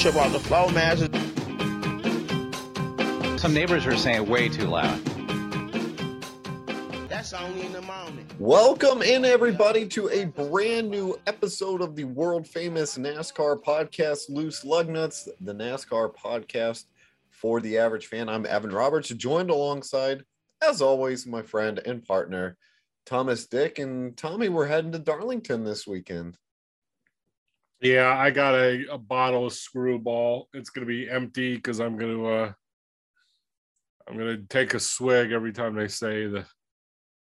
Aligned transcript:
trip 0.00 0.16
off 0.16 0.32
the 0.32 0.40
floor, 0.40 0.72
man. 0.72 0.96
Some 3.38 3.52
neighbors 3.52 3.84
are 3.84 3.98
saying 3.98 4.26
way 4.30 4.48
too 4.48 4.64
loud. 4.64 4.98
That's 7.10 7.34
only 7.34 7.66
in 7.66 7.72
the 7.74 7.82
morning. 7.82 8.26
Welcome 8.38 9.02
in, 9.02 9.26
everybody, 9.26 9.86
to 9.88 10.08
a 10.08 10.24
brand 10.24 10.88
new 10.88 11.20
episode 11.26 11.82
of 11.82 11.96
the 11.96 12.04
world 12.04 12.48
famous 12.48 12.96
NASCAR 12.96 13.62
podcast, 13.62 14.30
Loose 14.30 14.64
Lugnuts, 14.64 15.28
the 15.42 15.54
NASCAR 15.54 16.16
podcast 16.16 16.86
for 17.28 17.60
the 17.60 17.76
average 17.76 18.06
fan. 18.06 18.30
I'm 18.30 18.46
Evan 18.46 18.70
Roberts, 18.70 19.10
joined 19.10 19.50
alongside, 19.50 20.24
as 20.66 20.80
always, 20.80 21.26
my 21.26 21.42
friend 21.42 21.78
and 21.84 22.02
partner, 22.02 22.56
Thomas 23.04 23.44
Dick. 23.46 23.78
And 23.78 24.16
Tommy, 24.16 24.48
we're 24.48 24.66
heading 24.66 24.92
to 24.92 24.98
Darlington 24.98 25.62
this 25.62 25.86
weekend. 25.86 26.38
Yeah, 27.80 28.14
I 28.16 28.30
got 28.30 28.54
a, 28.54 28.86
a 28.92 28.98
bottle 28.98 29.46
of 29.46 29.52
screwball. 29.52 30.48
It's 30.52 30.70
gonna 30.70 30.86
be 30.86 31.08
empty 31.08 31.56
because 31.56 31.80
I'm 31.80 31.96
gonna 31.96 32.24
uh 32.24 32.52
I'm 34.06 34.18
gonna 34.18 34.38
take 34.48 34.74
a 34.74 34.80
swig 34.80 35.32
every 35.32 35.52
time 35.52 35.74
they 35.74 35.88
say 35.88 36.26
the 36.26 36.44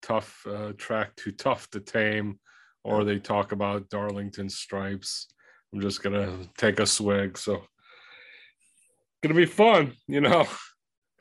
tough 0.02 0.44
uh, 0.46 0.72
track 0.76 1.16
too 1.16 1.32
tough 1.32 1.70
to 1.70 1.80
tame, 1.80 2.38
or 2.84 3.04
they 3.04 3.18
talk 3.18 3.52
about 3.52 3.88
Darlington 3.88 4.50
stripes. 4.50 5.28
I'm 5.72 5.80
just 5.80 6.02
gonna 6.02 6.48
take 6.58 6.80
a 6.80 6.86
swig. 6.86 7.38
So 7.38 7.62
gonna 9.22 9.34
be 9.34 9.46
fun, 9.46 9.92
you 10.06 10.20
know. 10.20 10.46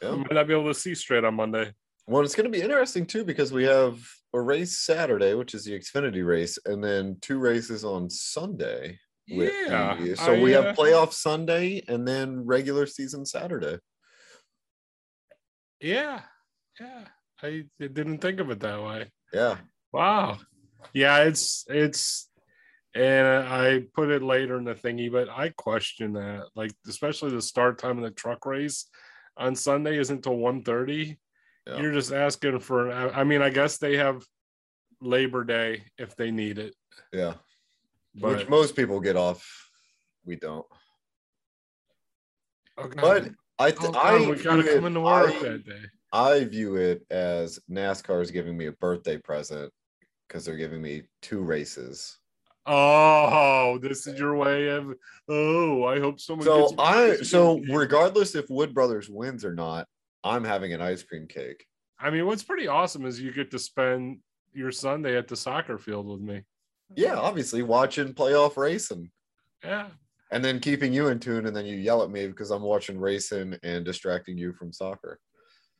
Yeah. 0.02 0.14
I 0.14 0.16
might 0.16 0.34
not 0.34 0.48
be 0.48 0.54
able 0.56 0.66
to 0.66 0.74
see 0.74 0.96
straight 0.96 1.24
on 1.24 1.36
Monday. 1.36 1.74
Well, 2.08 2.24
it's 2.24 2.34
going 2.34 2.52
to 2.52 2.58
be 2.58 2.64
interesting 2.64 3.06
too 3.06 3.24
because 3.24 3.52
we 3.52 3.66
have 3.66 4.04
a 4.34 4.42
race 4.42 4.80
Saturday, 4.80 5.34
which 5.36 5.54
is 5.54 5.64
the 5.64 5.78
Xfinity 5.78 6.26
race, 6.26 6.58
and 6.66 6.84
then 6.84 7.18
two 7.22 7.38
races 7.38 7.86
on 7.86 8.10
Sunday. 8.10 8.98
With 9.32 9.54
Yeah, 9.68 10.16
so 10.16 10.34
I, 10.34 10.42
we 10.42 10.56
uh, 10.56 10.62
have 10.62 10.76
playoff 10.76 11.14
Sunday 11.14 11.84
and 11.88 12.08
then 12.08 12.46
regular 12.46 12.86
season 12.86 13.26
Saturday. 13.26 13.80
Yeah, 15.80 16.22
yeah. 16.80 17.06
I 17.42 17.64
didn't 17.80 18.20
think 18.20 18.40
of 18.40 18.52
it 18.52 18.60
that 18.60 18.84
way. 18.84 19.12
Yeah. 19.34 19.58
Wow. 19.92 20.38
Yeah, 20.94 21.24
it's 21.24 21.66
it's 21.68 22.30
and 22.94 23.28
I 23.28 23.84
put 23.94 24.10
it 24.10 24.22
later 24.22 24.58
in 24.58 24.66
the 24.66 24.76
thingy, 24.76 25.12
but 25.12 25.30
I 25.30 25.50
question 25.50 26.14
that. 26.14 26.48
Like, 26.56 26.72
especially 26.88 27.32
the 27.32 27.42
start 27.42 27.78
time 27.78 27.98
of 27.98 28.04
the 28.04 28.12
truck 28.12 28.46
race 28.46 28.88
on 29.38 29.56
Sunday 29.56 29.98
isn't 29.98 30.24
till 30.24 30.38
1.30. 30.38 31.18
Yeah. 31.68 31.80
You're 31.80 31.94
just 31.94 32.12
asking 32.12 32.60
for 32.60 32.92
I 32.92 33.24
mean, 33.24 33.42
I 33.42 33.50
guess 33.50 33.78
they 33.78 33.98
have 33.98 34.24
Labor 35.00 35.44
Day 35.44 35.84
if 35.98 36.16
they 36.16 36.32
need 36.32 36.60
it. 36.60 36.76
Yeah. 37.14 37.36
But 38.16 38.38
Which 38.38 38.50
most 38.50 38.76
people 38.76 39.00
get 39.00 39.16
off. 39.16 39.70
We 40.26 40.36
don't. 40.36 40.66
God. 42.78 42.96
But 42.96 43.30
I, 43.60 43.72
th- 43.72 43.92
Oh, 43.94 44.00
I, 44.00 44.18
God, 44.18 44.30
we 44.30 44.44
gotta 44.44 44.64
come 44.64 44.86
into 44.86 45.02
work 45.02 45.36
I, 45.36 45.40
that 45.40 45.66
day. 45.66 45.82
I 46.12 46.44
view 46.46 46.76
it 46.76 47.06
as 47.10 47.60
NASCAR 47.70 48.22
is 48.22 48.32
giving 48.32 48.58
me 48.58 48.66
a 48.66 48.72
birthday 48.74 49.18
present 49.18 49.72
because 50.28 50.46
they're 50.46 50.58
giving 50.58 50.82
me 50.82 51.04
two 51.22 51.42
races. 51.42 52.18
Oh, 52.66 53.80
this 53.82 54.08
is 54.08 54.20
your 54.20 54.36
way 54.36 54.70
of 54.70 54.94
oh, 55.30 55.84
I 55.84 56.00
hope 56.00 56.20
someone 56.20 56.46
So 56.46 56.70
gets 56.70 56.74
I 56.80 57.16
so 57.18 57.62
regardless 57.70 58.36
if 58.36 58.50
Wood 58.50 58.74
Brothers 58.74 59.10
wins 59.10 59.46
or 59.46 59.54
not, 59.54 59.88
I'm 60.24 60.44
having 60.44 60.74
an 60.74 60.82
ice 60.82 61.04
cream 61.04 61.28
cake. 61.28 61.66
I 62.00 62.10
mean, 62.10 62.26
what's 62.26 62.44
pretty 62.44 62.68
awesome 62.68 63.06
is 63.06 63.22
you 63.22 63.32
get 63.32 63.52
to 63.52 63.60
spend 63.60 64.20
your 64.54 64.72
Sunday 64.72 65.18
at 65.18 65.28
the 65.28 65.36
soccer 65.36 65.78
field 65.78 66.08
with 66.08 66.22
me. 66.22 66.44
Yeah, 66.96 67.16
obviously 67.16 67.64
watching 67.64 68.14
playoff 68.14 68.58
racing 68.58 69.12
Yeah. 69.64 69.88
and 70.32 70.44
then 70.44 70.60
keeping 70.60 70.94
you 70.94 71.08
in 71.08 71.20
tune, 71.20 71.46
and 71.46 71.56
then 71.56 71.66
you 71.66 71.78
yell 71.78 72.04
at 72.04 72.10
me 72.12 72.28
because 72.28 72.52
I'm 72.52 72.62
watching 72.64 73.00
racing 73.00 73.58
and 73.64 73.86
distracting 73.86 74.38
you 74.38 74.54
from 74.54 74.72
soccer. 74.74 75.20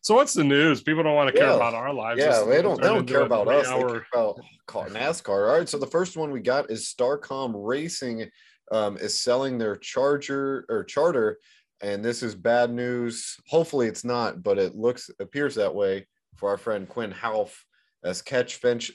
So 0.04 0.16
what's 0.16 0.34
the 0.34 0.44
news? 0.44 0.82
People 0.82 1.04
don't 1.04 1.16
want 1.16 1.28
to 1.32 1.38
care 1.40 1.50
Yeah. 1.50 1.56
about 1.56 1.76
our 1.76 1.94
lives. 1.94 2.20
Yeah, 2.20 2.44
they 2.44 2.62
don't 2.62 2.82
they 2.82 2.88
don't 2.88 3.06
care 3.08 3.22
about 3.22 3.48
us. 3.48 3.68
They 3.68 3.78
care 3.78 4.06
about 4.14 4.40
car- 4.66 4.88
NASCAR. 4.90 5.50
All 5.52 5.58
right, 5.60 5.70
so 5.70 5.78
the 5.78 5.86
first 5.86 6.18
one 6.18 6.32
we 6.32 6.40
got 6.40 6.72
is 6.72 6.92
Starcom 6.92 7.54
Racing 7.56 8.30
um, 8.72 8.98
is 8.98 9.16
selling 9.22 9.58
their 9.58 9.76
Charger 9.76 10.66
or 10.70 10.84
charter, 10.86 11.38
and 11.82 12.04
this 12.04 12.24
is 12.24 12.34
bad 12.36 12.72
news. 12.72 13.36
Hopefully, 13.48 13.88
it's 13.88 14.04
not, 14.04 14.42
but 14.42 14.58
it 14.58 14.76
looks 14.76 15.10
appears 15.20 15.56
that 15.56 15.76
way 15.76 16.08
for 16.38 16.50
our 16.50 16.58
friend 16.58 16.88
Quin 16.90 17.12
Houff 17.12 17.64
as 18.04 18.22
Catch 18.24 18.56
Fence 18.56 18.90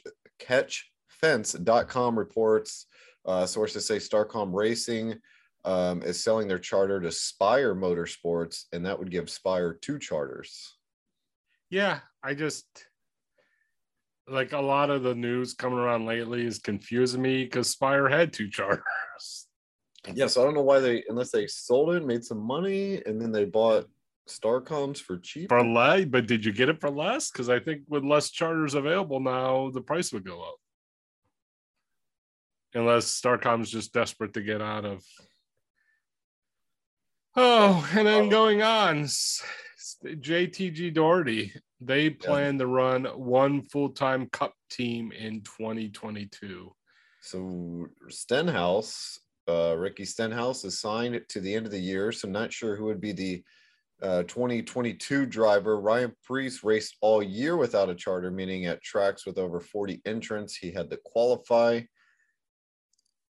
CatchFence.com 1.26 2.18
reports. 2.18 2.86
Uh, 3.24 3.46
sources 3.46 3.86
say 3.86 3.96
Starcom 3.96 4.52
Racing 4.52 5.16
um, 5.64 6.02
is 6.02 6.22
selling 6.22 6.46
their 6.46 6.58
charter 6.58 7.00
to 7.00 7.10
Spire 7.10 7.74
Motorsports, 7.74 8.64
and 8.72 8.86
that 8.86 8.98
would 8.98 9.10
give 9.10 9.28
Spire 9.28 9.74
two 9.74 9.98
charters. 9.98 10.76
Yeah, 11.70 12.00
I 12.22 12.34
just 12.34 12.66
like 14.28 14.52
a 14.52 14.60
lot 14.60 14.90
of 14.90 15.02
the 15.02 15.14
news 15.14 15.54
coming 15.54 15.78
around 15.78 16.06
lately 16.06 16.46
is 16.46 16.58
confusing 16.58 17.22
me 17.22 17.44
because 17.44 17.68
Spire 17.68 18.08
had 18.08 18.32
two 18.32 18.48
charters. 18.48 19.46
Yeah, 20.14 20.28
so 20.28 20.42
I 20.42 20.44
don't 20.44 20.54
know 20.54 20.62
why 20.62 20.78
they 20.78 21.02
unless 21.08 21.32
they 21.32 21.48
sold 21.48 21.94
it, 21.94 22.06
made 22.06 22.24
some 22.24 22.38
money, 22.38 23.02
and 23.06 23.20
then 23.20 23.32
they 23.32 23.44
bought 23.44 23.88
Starcoms 24.28 24.98
for 24.98 25.18
cheap. 25.18 25.48
For 25.48 25.64
less, 25.64 26.04
but 26.04 26.28
did 26.28 26.44
you 26.44 26.52
get 26.52 26.68
it 26.68 26.80
for 26.80 26.90
less? 26.90 27.30
Because 27.30 27.48
I 27.48 27.58
think 27.58 27.82
with 27.88 28.04
less 28.04 28.30
charters 28.30 28.74
available 28.74 29.18
now, 29.18 29.70
the 29.70 29.80
price 29.80 30.12
would 30.12 30.24
go 30.24 30.42
up. 30.42 30.56
Unless 32.76 33.18
Starcom's 33.18 33.70
just 33.70 33.94
desperate 33.94 34.34
to 34.34 34.42
get 34.42 34.60
out 34.60 34.84
of. 34.84 35.02
Oh, 37.34 37.88
and 37.96 38.06
then 38.06 38.28
going 38.28 38.62
on, 38.62 39.04
JTG 40.04 40.92
Daugherty, 40.92 41.52
they 41.80 42.10
plan 42.10 42.58
to 42.58 42.66
run 42.66 43.04
one 43.04 43.62
full 43.62 43.90
time 43.90 44.28
cup 44.30 44.52
team 44.70 45.10
in 45.12 45.40
2022. 45.42 46.70
So 47.22 47.86
Stenhouse, 48.08 49.20
uh, 49.48 49.74
Ricky 49.76 50.04
Stenhouse 50.04 50.64
is 50.64 50.78
signed 50.78 51.20
to 51.30 51.40
the 51.40 51.54
end 51.54 51.66
of 51.66 51.72
the 51.72 51.80
year. 51.80 52.12
So 52.12 52.28
I'm 52.28 52.32
not 52.32 52.52
sure 52.52 52.76
who 52.76 52.84
would 52.84 53.00
be 53.00 53.12
the 53.12 53.42
uh, 54.02 54.22
2022 54.24 55.24
driver. 55.24 55.80
Ryan 55.80 56.12
Preece 56.24 56.62
raced 56.62 56.96
all 57.00 57.22
year 57.22 57.56
without 57.56 57.88
a 57.88 57.94
charter, 57.94 58.30
meaning 58.30 58.66
at 58.66 58.82
tracks 58.82 59.24
with 59.24 59.38
over 59.38 59.60
40 59.60 60.02
entrants, 60.04 60.56
he 60.56 60.70
had 60.70 60.90
to 60.90 60.98
qualify. 61.04 61.80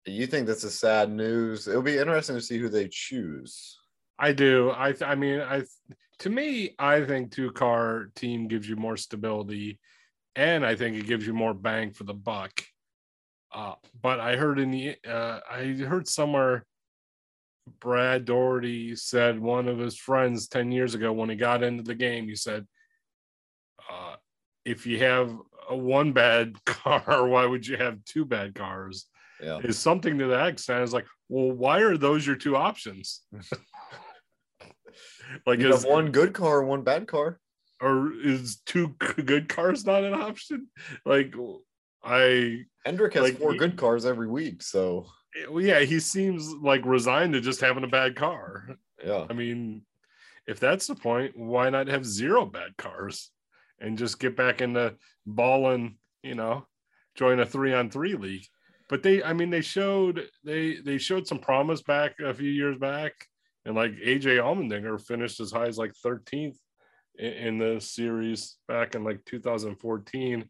You 0.06 0.26
think 0.26 0.46
this 0.46 0.64
is 0.64 0.78
sad 0.78 1.10
news? 1.10 1.68
It'll 1.68 1.82
be 1.82 1.98
interesting 1.98 2.36
to 2.36 2.42
see 2.42 2.58
who 2.58 2.68
they 2.68 2.88
choose. 2.90 3.78
I 4.18 4.32
do. 4.32 4.72
I 4.76 4.92
th- 4.92 5.02
I 5.02 5.14
mean, 5.14 5.40
I 5.40 5.64
to 6.20 6.30
me, 6.30 6.74
I 6.78 7.04
think 7.04 7.32
two 7.32 7.50
car 7.52 8.10
team 8.14 8.48
gives 8.48 8.68
you 8.68 8.76
more 8.76 8.96
stability, 8.96 9.78
and 10.36 10.64
I 10.64 10.74
think 10.74 10.96
it 10.96 11.06
gives 11.06 11.26
you 11.26 11.32
more 11.32 11.54
bang 11.54 11.92
for 11.92 12.04
the 12.04 12.14
buck. 12.14 12.62
Uh, 13.52 13.74
but 14.00 14.20
I 14.20 14.36
heard 14.36 14.58
in 14.58 14.70
the 14.70 14.96
uh, 15.06 15.40
I 15.50 15.64
heard 15.86 16.06
somewhere 16.08 16.66
Brad 17.80 18.24
Daugherty 18.24 18.96
said 18.96 19.38
one 19.38 19.68
of 19.68 19.78
his 19.78 19.96
friends 19.96 20.48
ten 20.48 20.72
years 20.72 20.94
ago 20.94 21.12
when 21.12 21.30
he 21.30 21.36
got 21.36 21.62
into 21.62 21.82
the 21.82 21.94
game, 21.94 22.28
he 22.28 22.36
said, 22.36 22.66
uh, 23.90 24.16
"If 24.64 24.86
you 24.86 24.98
have 24.98 25.34
a 25.68 25.76
one 25.76 26.12
bad 26.12 26.54
car, 26.64 27.26
why 27.26 27.44
would 27.46 27.66
you 27.66 27.76
have 27.76 28.04
two 28.04 28.24
bad 28.24 28.54
cars?" 28.54 29.06
Yeah. 29.42 29.58
Is 29.58 29.78
something 29.78 30.18
to 30.18 30.26
that 30.28 30.48
extent. 30.48 30.82
Is 30.82 30.92
like, 30.92 31.06
well, 31.28 31.50
why 31.52 31.80
are 31.80 31.96
those 31.96 32.26
your 32.26 32.36
two 32.36 32.56
options? 32.56 33.22
like, 35.46 35.58
You 35.60 35.72
is 35.72 35.82
have 35.82 35.90
one 35.90 36.10
good 36.12 36.32
car, 36.32 36.62
one 36.62 36.82
bad 36.82 37.06
car. 37.06 37.38
or 37.80 38.12
is 38.22 38.60
two 38.66 38.88
good 39.24 39.48
cars 39.48 39.86
not 39.86 40.04
an 40.04 40.14
option? 40.14 40.68
Like, 41.04 41.34
I 42.02 42.64
Hendrick 42.84 43.14
has 43.14 43.22
Like, 43.22 43.38
four 43.38 43.52
he- 43.52 43.58
good 43.58 43.76
cars 43.76 44.04
every 44.06 44.28
week. 44.28 44.62
So 44.62 45.06
yeah, 45.54 45.80
he 45.80 46.00
seems 46.00 46.48
like 46.48 46.84
resigned 46.84 47.34
to 47.34 47.40
just 47.40 47.60
having 47.60 47.84
a 47.84 47.88
bad 47.88 48.16
car. 48.16 48.68
yeah. 49.04 49.26
I 49.30 49.32
mean, 49.32 49.82
if 50.46 50.58
that's 50.58 50.86
the 50.86 50.94
point, 50.96 51.36
why 51.36 51.70
not 51.70 51.86
have 51.88 52.04
zero 52.04 52.44
bad 52.46 52.76
cars 52.76 53.30
and 53.78 53.96
just 53.96 54.18
get 54.18 54.36
back 54.36 54.60
into 54.60 54.96
balling? 55.26 55.96
You 56.22 56.34
know, 56.34 56.66
join 57.14 57.38
a 57.40 57.46
three 57.46 57.72
on 57.72 57.90
three 57.90 58.14
league. 58.14 58.44
But 58.90 59.02
they, 59.04 59.22
I 59.22 59.32
mean, 59.32 59.48
they 59.50 59.60
showed 59.62 60.28
they 60.44 60.78
they 60.84 60.98
showed 60.98 61.26
some 61.26 61.38
promise 61.38 61.80
back 61.80 62.18
a 62.20 62.34
few 62.34 62.50
years 62.50 62.76
back, 62.76 63.12
and 63.64 63.74
like 63.76 63.92
AJ 63.92 64.38
Allmendinger 64.42 65.00
finished 65.00 65.38
as 65.40 65.52
high 65.52 65.66
as 65.68 65.78
like 65.78 65.92
13th 66.04 66.56
in, 67.16 67.32
in 67.32 67.58
the 67.58 67.80
series 67.80 68.56
back 68.66 68.96
in 68.96 69.04
like 69.04 69.24
2014. 69.26 70.44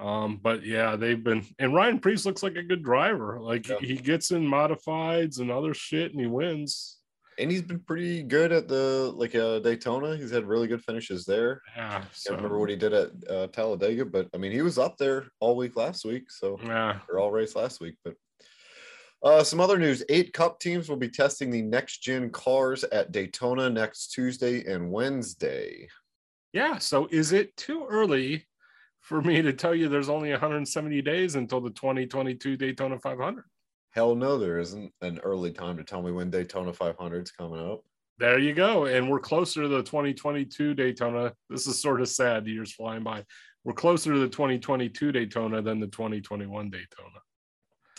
Um, 0.00 0.40
but 0.42 0.64
yeah, 0.64 0.96
they've 0.96 1.22
been 1.22 1.46
and 1.58 1.74
Ryan 1.74 2.00
Preece 2.00 2.26
looks 2.26 2.42
like 2.42 2.56
a 2.56 2.62
good 2.62 2.82
driver. 2.82 3.38
Like 3.40 3.68
Yeah. 3.68 3.76
he 3.80 3.96
gets 3.96 4.30
in 4.32 4.44
modifieds 4.46 5.38
and 5.40 5.50
other 5.50 5.72
shit 5.74 6.10
and 6.10 6.20
he 6.20 6.26
wins. 6.26 6.96
And 7.40 7.50
he's 7.50 7.62
been 7.62 7.80
pretty 7.80 8.22
good 8.22 8.52
at 8.52 8.68
the 8.68 9.12
like 9.16 9.34
uh, 9.34 9.60
Daytona. 9.60 10.16
He's 10.16 10.30
had 10.30 10.46
really 10.46 10.68
good 10.68 10.82
finishes 10.84 11.24
there. 11.24 11.62
Yeah. 11.74 12.02
I 12.04 12.06
So, 12.12 12.30
can't 12.30 12.42
remember 12.42 12.58
what 12.58 12.70
he 12.70 12.76
did 12.76 12.92
at 12.92 13.10
uh, 13.28 13.46
Talladega, 13.48 14.04
but 14.04 14.28
I 14.34 14.36
mean, 14.36 14.52
he 14.52 14.62
was 14.62 14.78
up 14.78 14.98
there 14.98 15.24
all 15.40 15.56
week 15.56 15.74
last 15.76 16.04
week. 16.04 16.30
So 16.30 16.58
yeah. 16.62 16.98
or 17.08 17.18
all 17.18 17.30
race 17.30 17.56
last 17.56 17.80
week. 17.80 17.96
But 18.04 18.14
Uh, 19.22 19.42
some 19.44 19.60
other 19.60 19.78
news: 19.78 20.02
eight 20.08 20.32
Cup 20.32 20.60
teams 20.60 20.88
will 20.88 20.96
be 20.96 21.08
testing 21.08 21.50
the 21.50 21.62
next 21.62 21.98
gen 22.02 22.30
cars 22.30 22.84
at 22.84 23.12
Daytona 23.12 23.68
next 23.68 24.12
Tuesday 24.12 24.64
and 24.72 24.90
Wednesday. 24.90 25.88
Yeah. 26.52 26.78
So 26.78 27.08
is 27.10 27.32
it 27.32 27.56
too 27.56 27.86
early 27.88 28.46
for 29.00 29.20
me 29.22 29.40
to 29.42 29.52
tell 29.52 29.74
you 29.74 29.88
there's 29.88 30.08
only 30.08 30.30
170 30.30 31.02
days 31.02 31.34
until 31.34 31.60
the 31.60 31.70
2022 31.70 32.56
Daytona 32.56 32.98
500? 32.98 33.44
Hell 33.90 34.14
no, 34.14 34.38
there 34.38 34.58
isn't 34.58 34.92
an 35.00 35.18
early 35.20 35.52
time 35.52 35.76
to 35.76 35.84
tell 35.84 36.02
me 36.02 36.12
when 36.12 36.30
Daytona 36.30 36.72
500 36.72 37.22
is 37.22 37.32
coming 37.32 37.60
up. 37.60 37.82
There 38.18 38.38
you 38.38 38.52
go. 38.52 38.84
And 38.84 39.10
we're 39.10 39.18
closer 39.18 39.62
to 39.62 39.68
the 39.68 39.82
2022 39.82 40.74
Daytona. 40.74 41.32
This 41.48 41.66
is 41.66 41.80
sort 41.80 42.00
of 42.00 42.08
sad. 42.08 42.44
The 42.44 42.52
years 42.52 42.72
flying 42.72 43.02
by. 43.02 43.24
We're 43.64 43.72
closer 43.72 44.12
to 44.12 44.18
the 44.18 44.28
2022 44.28 45.10
Daytona 45.10 45.62
than 45.62 45.80
the 45.80 45.86
2021 45.88 46.70
Daytona. 46.70 47.18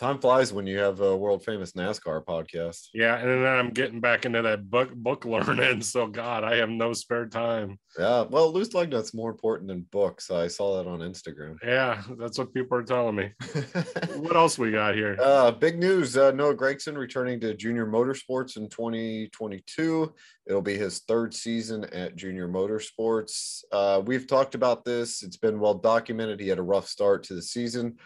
Time 0.02 0.18
flies 0.18 0.52
when 0.52 0.66
you 0.66 0.78
have 0.78 0.98
a 0.98 1.16
world 1.16 1.44
famous 1.44 1.74
NASCAR 1.74 2.24
podcast. 2.24 2.88
Yeah, 2.92 3.18
and 3.18 3.28
then 3.28 3.46
I'm 3.46 3.70
getting 3.70 4.00
back 4.00 4.24
into 4.24 4.42
that 4.42 4.68
book 4.68 4.92
book 4.92 5.24
learning. 5.24 5.82
So 5.82 6.08
God, 6.08 6.42
I 6.42 6.56
have 6.56 6.70
no 6.70 6.92
spare 6.92 7.26
time. 7.26 7.78
Yeah, 7.96 8.22
well, 8.22 8.52
loose 8.52 8.74
lug 8.74 8.90
nut's 8.90 9.14
more 9.14 9.30
important 9.30 9.68
than 9.68 9.86
books. 9.92 10.28
I 10.28 10.48
saw 10.48 10.82
that 10.82 10.90
on 10.90 11.08
Instagram. 11.08 11.54
Yeah, 11.62 12.02
that's 12.18 12.36
what 12.36 12.52
people 12.52 12.78
are 12.78 12.82
telling 12.82 13.14
me. 13.14 13.30
what 14.16 14.34
else 14.34 14.58
we 14.58 14.72
got 14.72 14.96
here? 14.96 15.16
Uh, 15.20 15.52
big 15.52 15.78
news: 15.78 16.16
uh, 16.16 16.32
Noah 16.32 16.56
Gragson 16.56 16.96
returning 16.96 17.38
to 17.38 17.54
Junior 17.54 17.86
Motorsports 17.86 18.56
in 18.56 18.68
2022. 18.70 20.12
It'll 20.48 20.62
be 20.62 20.76
his 20.76 20.98
third 21.06 21.32
season 21.32 21.84
at 21.92 22.16
Junior 22.16 22.48
Motorsports. 22.48 23.62
Uh, 23.70 24.02
we've 24.04 24.26
talked 24.26 24.56
about 24.56 24.84
this; 24.84 25.22
it's 25.22 25.36
been 25.36 25.60
well 25.60 25.74
documented. 25.74 26.40
He 26.40 26.48
had 26.48 26.58
a 26.58 26.62
rough 26.62 26.88
start 26.88 27.22
to 27.24 27.34
the 27.34 27.42
season. 27.42 27.98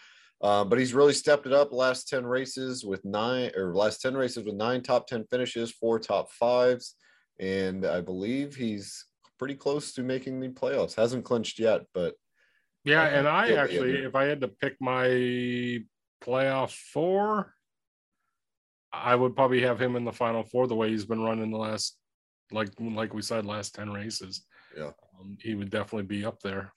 Uh, 0.43 0.65
but 0.65 0.79
he's 0.79 0.95
really 0.95 1.15
stepped 1.15 1.47
it 1.47 1.53
up 1.53 1.73
last 1.73 2.09
10 2.09 2.27
races 2.27 2.85
with 2.85 3.05
nine 3.05 3.51
or 3.57 3.75
last 3.75 4.03
10 4.03 4.15
races 4.15 4.45
with 4.45 4.55
nine 4.55 4.83
top 4.83 5.07
10 5.07 5.25
finishes, 5.31 5.71
four 5.71 5.99
top 5.99 6.31
fives. 6.33 6.95
And 7.41 7.87
I 7.87 8.01
believe 8.01 8.55
he's 8.55 9.07
pretty 9.39 9.55
close 9.55 9.93
to 9.95 10.03
making 10.03 10.41
the 10.41 10.49
playoffs. 10.49 10.95
Hasn't 10.95 11.25
clinched 11.25 11.59
yet, 11.59 11.83
but 11.95 12.15
yeah. 12.85 13.03
I 13.03 13.07
And 13.09 13.29
I 13.29 13.47
think 13.47 13.71
he'll 13.71 13.83
be 13.83 13.89
in 13.89 13.95
actually, 13.95 14.05
if 14.05 14.15
I 14.15 14.25
had 14.25 14.41
to 14.43 14.49
pick 14.49 14.77
my 14.81 15.07
playoff 16.23 16.73
four, 16.93 17.55
I 18.93 19.15
would 19.15 19.35
probably 19.35 19.63
have 19.63 19.81
him 19.81 19.97
in 19.97 20.05
the 20.05 20.13
final 20.13 20.43
four 20.43 20.67
the 20.67 20.75
way 20.75 20.91
he's 20.91 21.05
been 21.05 21.21
running 21.23 21.51
the 21.51 21.59
last, 21.59 21.97
like 22.53 22.69
like 22.79 23.15
we 23.15 23.23
said, 23.23 23.47
last 23.47 23.75
10 23.75 23.91
races. 23.91 24.45
Yeah. 24.77 24.91
Um, 25.19 25.37
he 25.41 25.55
would 25.55 25.71
definitely 25.71 26.07
be 26.07 26.25
up 26.25 26.41
there. 26.41 26.73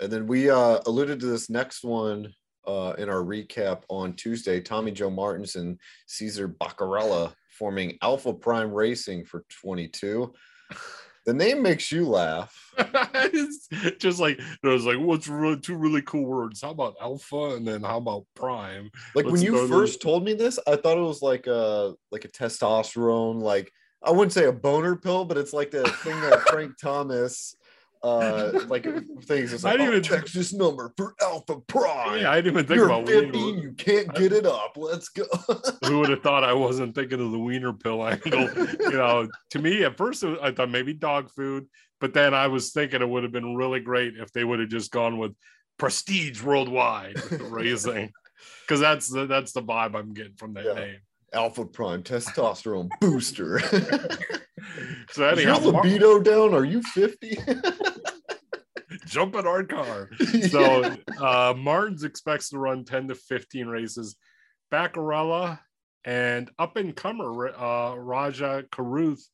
And 0.00 0.12
then 0.12 0.26
we 0.26 0.50
uh, 0.50 0.80
alluded 0.86 1.20
to 1.20 1.26
this 1.26 1.48
next 1.48 1.84
one 1.84 2.32
uh, 2.66 2.94
in 2.98 3.08
our 3.08 3.22
recap 3.22 3.82
on 3.88 4.12
Tuesday. 4.14 4.60
Tommy 4.60 4.90
Joe 4.90 5.10
Martins 5.10 5.56
and 5.56 5.78
Caesar 6.06 6.48
Bacarella 6.48 7.32
forming 7.58 7.96
Alpha 8.02 8.32
Prime 8.32 8.72
Racing 8.72 9.24
for 9.24 9.44
22. 9.62 10.32
The 11.24 11.34
name 11.34 11.60
makes 11.60 11.90
you 11.90 12.06
laugh. 12.06 12.54
it's 12.78 13.68
just 13.98 14.20
like 14.20 14.38
it 14.38 14.66
was 14.66 14.84
like 14.84 14.98
what's 14.98 15.26
really 15.26 15.58
two 15.58 15.74
really 15.76 16.02
cool 16.02 16.24
words 16.24 16.60
how 16.62 16.70
about 16.70 16.94
alpha 17.00 17.56
and 17.56 17.66
then 17.66 17.82
how 17.82 17.96
about 17.96 18.24
prime 18.36 18.90
Like 19.14 19.24
when 19.24 19.34
Let's 19.34 19.42
you 19.44 19.50
go 19.50 19.66
to- 19.66 19.72
first 19.72 20.00
told 20.00 20.24
me 20.24 20.34
this, 20.34 20.58
I 20.68 20.76
thought 20.76 20.98
it 20.98 21.00
was 21.00 21.22
like 21.22 21.48
a 21.48 21.94
like 22.12 22.24
a 22.24 22.28
testosterone, 22.28 23.40
like 23.42 23.72
I 24.04 24.12
wouldn't 24.12 24.34
say 24.34 24.44
a 24.44 24.52
boner 24.52 24.94
pill, 24.94 25.24
but 25.24 25.36
it's 25.36 25.52
like 25.52 25.72
the 25.72 25.88
thing 26.04 26.20
that 26.20 26.40
Frank 26.48 26.74
Thomas 26.80 27.56
uh 28.06 28.60
like 28.68 28.84
things. 29.24 29.52
It's 29.52 29.64
I 29.64 29.72
didn't 29.72 29.86
oh, 29.88 29.90
even- 29.96 30.02
text 30.02 30.34
this 30.34 30.52
number 30.52 30.92
for 30.96 31.14
Alpha 31.20 31.60
Prime. 31.66 32.20
yeah 32.20 32.30
i 32.30 32.36
didn't 32.36 32.52
even 32.52 32.66
think 32.66 32.76
You're 32.78 32.86
about 32.86 33.08
50 33.08 33.30
wiener. 33.38 33.62
you 33.62 33.72
can't 33.72 34.12
get 34.14 34.32
it 34.32 34.46
up. 34.46 34.72
Let's 34.76 35.08
go. 35.08 35.24
who 35.86 35.98
would 36.00 36.10
have 36.10 36.22
thought 36.22 36.44
i 36.44 36.52
wasn't 36.52 36.94
thinking 36.94 37.20
of 37.24 37.32
the 37.32 37.38
wiener 37.38 37.72
pill 37.72 38.06
angle 38.06 38.48
you 38.80 38.92
know 38.92 39.28
to 39.50 39.58
me 39.58 39.84
at 39.84 39.96
first 39.96 40.22
i 40.24 40.50
thought 40.52 40.70
maybe 40.70 40.92
dog 40.92 41.30
food 41.30 41.66
but 42.00 42.12
then 42.14 42.32
i 42.34 42.46
was 42.46 42.72
thinking 42.72 43.02
it 43.02 43.08
would 43.08 43.22
have 43.24 43.32
been 43.32 43.56
really 43.56 43.80
great 43.80 44.14
if 44.16 44.30
they 44.32 44.44
would 44.44 44.60
have 44.60 44.68
just 44.68 44.90
gone 44.90 45.18
with 45.18 45.32
prestige 45.78 46.42
worldwide 46.42 47.16
raising, 47.40 48.10
because 48.62 48.80
that's 48.80 49.08
the 49.08 49.26
that's 49.26 49.52
the 49.52 49.62
vibe 49.62 49.94
i'm 49.94 50.12
getting 50.14 50.34
from 50.36 50.54
that 50.54 50.64
Yeah. 50.64 50.74
name 50.74 50.96
Alpha 51.32 51.64
Prime 51.66 52.02
testosterone 52.02 52.88
booster. 53.00 53.58
so 53.58 53.76
Is 55.10 55.16
your 55.18 55.28
anyhow 55.32 55.58
Mar- 55.70 55.82
libido 55.82 56.20
down? 56.20 56.54
Are 56.54 56.64
you 56.64 56.80
50? 56.82 57.36
Jump 59.06 59.36
in 59.36 59.46
our 59.46 59.64
car 59.64 60.10
so 60.50 60.94
uh 61.20 61.54
Martins 61.56 62.04
expects 62.04 62.50
to 62.50 62.58
run 62.58 62.84
10 62.84 63.08
to 63.08 63.14
15 63.14 63.66
races. 63.66 64.16
Bacarella 64.72 65.58
and 66.04 66.50
up 66.58 66.76
and 66.76 66.94
comer 66.94 67.48
uh 67.48 67.94
Rajah 67.94 68.64
Caruth 68.70 69.26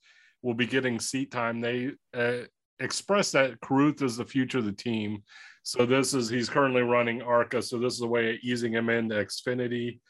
will 0.42 0.54
be 0.54 0.66
getting 0.66 0.98
seat 0.98 1.30
time. 1.30 1.60
They 1.60 1.92
uh, 2.14 2.44
expressed 2.80 3.32
that 3.32 3.60
Caruth 3.60 4.02
is 4.02 4.16
the 4.16 4.24
future 4.24 4.58
of 4.58 4.64
the 4.64 4.72
team. 4.72 5.22
So 5.62 5.86
this 5.86 6.12
is 6.12 6.28
he's 6.28 6.50
currently 6.50 6.82
running 6.82 7.22
ARCA. 7.22 7.62
So 7.62 7.78
this 7.78 7.94
is 7.94 8.00
a 8.00 8.06
way 8.06 8.30
of 8.30 8.40
easing 8.42 8.72
him 8.72 8.90
into 8.90 9.14
Xfinity. 9.14 10.00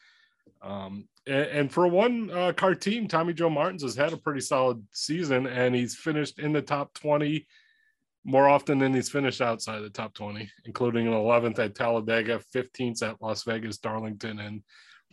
Um, 0.61 1.07
and, 1.27 1.45
and 1.45 1.71
for 1.71 1.87
one 1.87 2.31
uh, 2.31 2.53
car 2.53 2.73
team, 2.73 3.07
Tommy 3.07 3.33
Joe 3.33 3.49
Martins 3.49 3.83
has 3.83 3.95
had 3.95 4.13
a 4.13 4.17
pretty 4.17 4.41
solid 4.41 4.83
season, 4.91 5.45
and 5.45 5.75
he's 5.75 5.95
finished 5.95 6.39
in 6.39 6.53
the 6.53 6.61
top 6.61 6.93
20 6.95 7.45
more 8.25 8.47
often 8.47 8.79
than 8.79 8.93
he's 8.93 9.09
finished 9.09 9.41
outside 9.41 9.81
the 9.81 9.89
top 9.89 10.13
20, 10.13 10.49
including 10.65 11.07
an 11.07 11.13
11th 11.13 11.59
at 11.59 11.75
Talladega, 11.75 12.41
15th 12.55 13.03
at 13.03 13.21
Las 13.21 13.43
Vegas, 13.43 13.77
Darlington, 13.77 14.39
and 14.39 14.63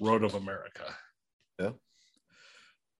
Road 0.00 0.24
of 0.24 0.34
America. 0.34 0.94
Yeah. 1.58 1.70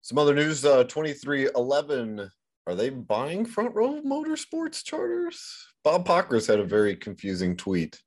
Some 0.02 0.18
other 0.18 0.34
news 0.34 0.64
uh 0.64 0.84
23XI. 0.84 2.30
Are 2.66 2.74
they 2.74 2.90
buying 2.90 3.44
front 3.46 3.75
row 3.75 4.00
motorsports 4.02 4.85
charters? 4.85 5.66
Bob 5.82 6.06
Pockrass 6.06 6.46
had 6.46 6.61
a 6.61 6.64
very 6.64 6.94
confusing 6.94 7.56
tweet. 7.56 8.00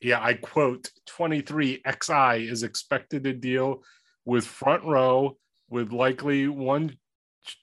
Yeah, 0.00 0.22
I 0.22 0.34
quote 0.34 0.90
23XI 1.08 2.50
is 2.50 2.62
expected 2.62 3.24
to 3.24 3.32
deal 3.32 3.82
with 4.24 4.46
front 4.46 4.84
row 4.84 5.36
with 5.68 5.92
likely 5.92 6.48
one. 6.48 6.96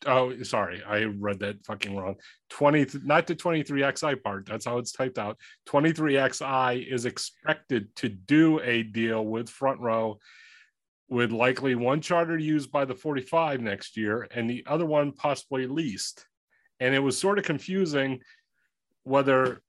Oh, 0.06 0.42
sorry, 0.44 0.84
I 0.84 1.04
read 1.06 1.40
that 1.40 1.66
fucking 1.66 1.96
wrong. 1.96 2.16
20, 2.50 2.88
not 3.04 3.28
the 3.28 3.36
23XI 3.36 4.22
part. 4.24 4.46
That's 4.46 4.66
how 4.66 4.78
it's 4.78 4.92
typed 4.92 5.18
out. 5.18 5.38
23XI 5.68 6.92
is 6.92 7.06
expected 7.06 7.96
to 7.98 8.10
do 8.10 8.60
a 8.60 8.84
deal 8.84 9.26
with 9.26 9.50
front 9.50 9.80
row 9.80 10.20
with 11.10 11.32
likely 11.32 11.76
one 11.76 12.00
charter 12.02 12.38
used 12.38 12.72
by 12.72 12.86
the 12.86 12.96
45 12.96 13.60
next 13.62 13.98
year 13.98 14.28
and 14.32 14.50
the 14.50 14.64
other 14.68 14.86
one 14.86 15.12
possibly 15.12 15.68
leased. 15.68 16.26
And 16.80 16.96
it 16.96 17.00
was 17.00 17.18
sort 17.18 17.38
of 17.38 17.46
confusing 17.46 18.22
whether 19.04 19.62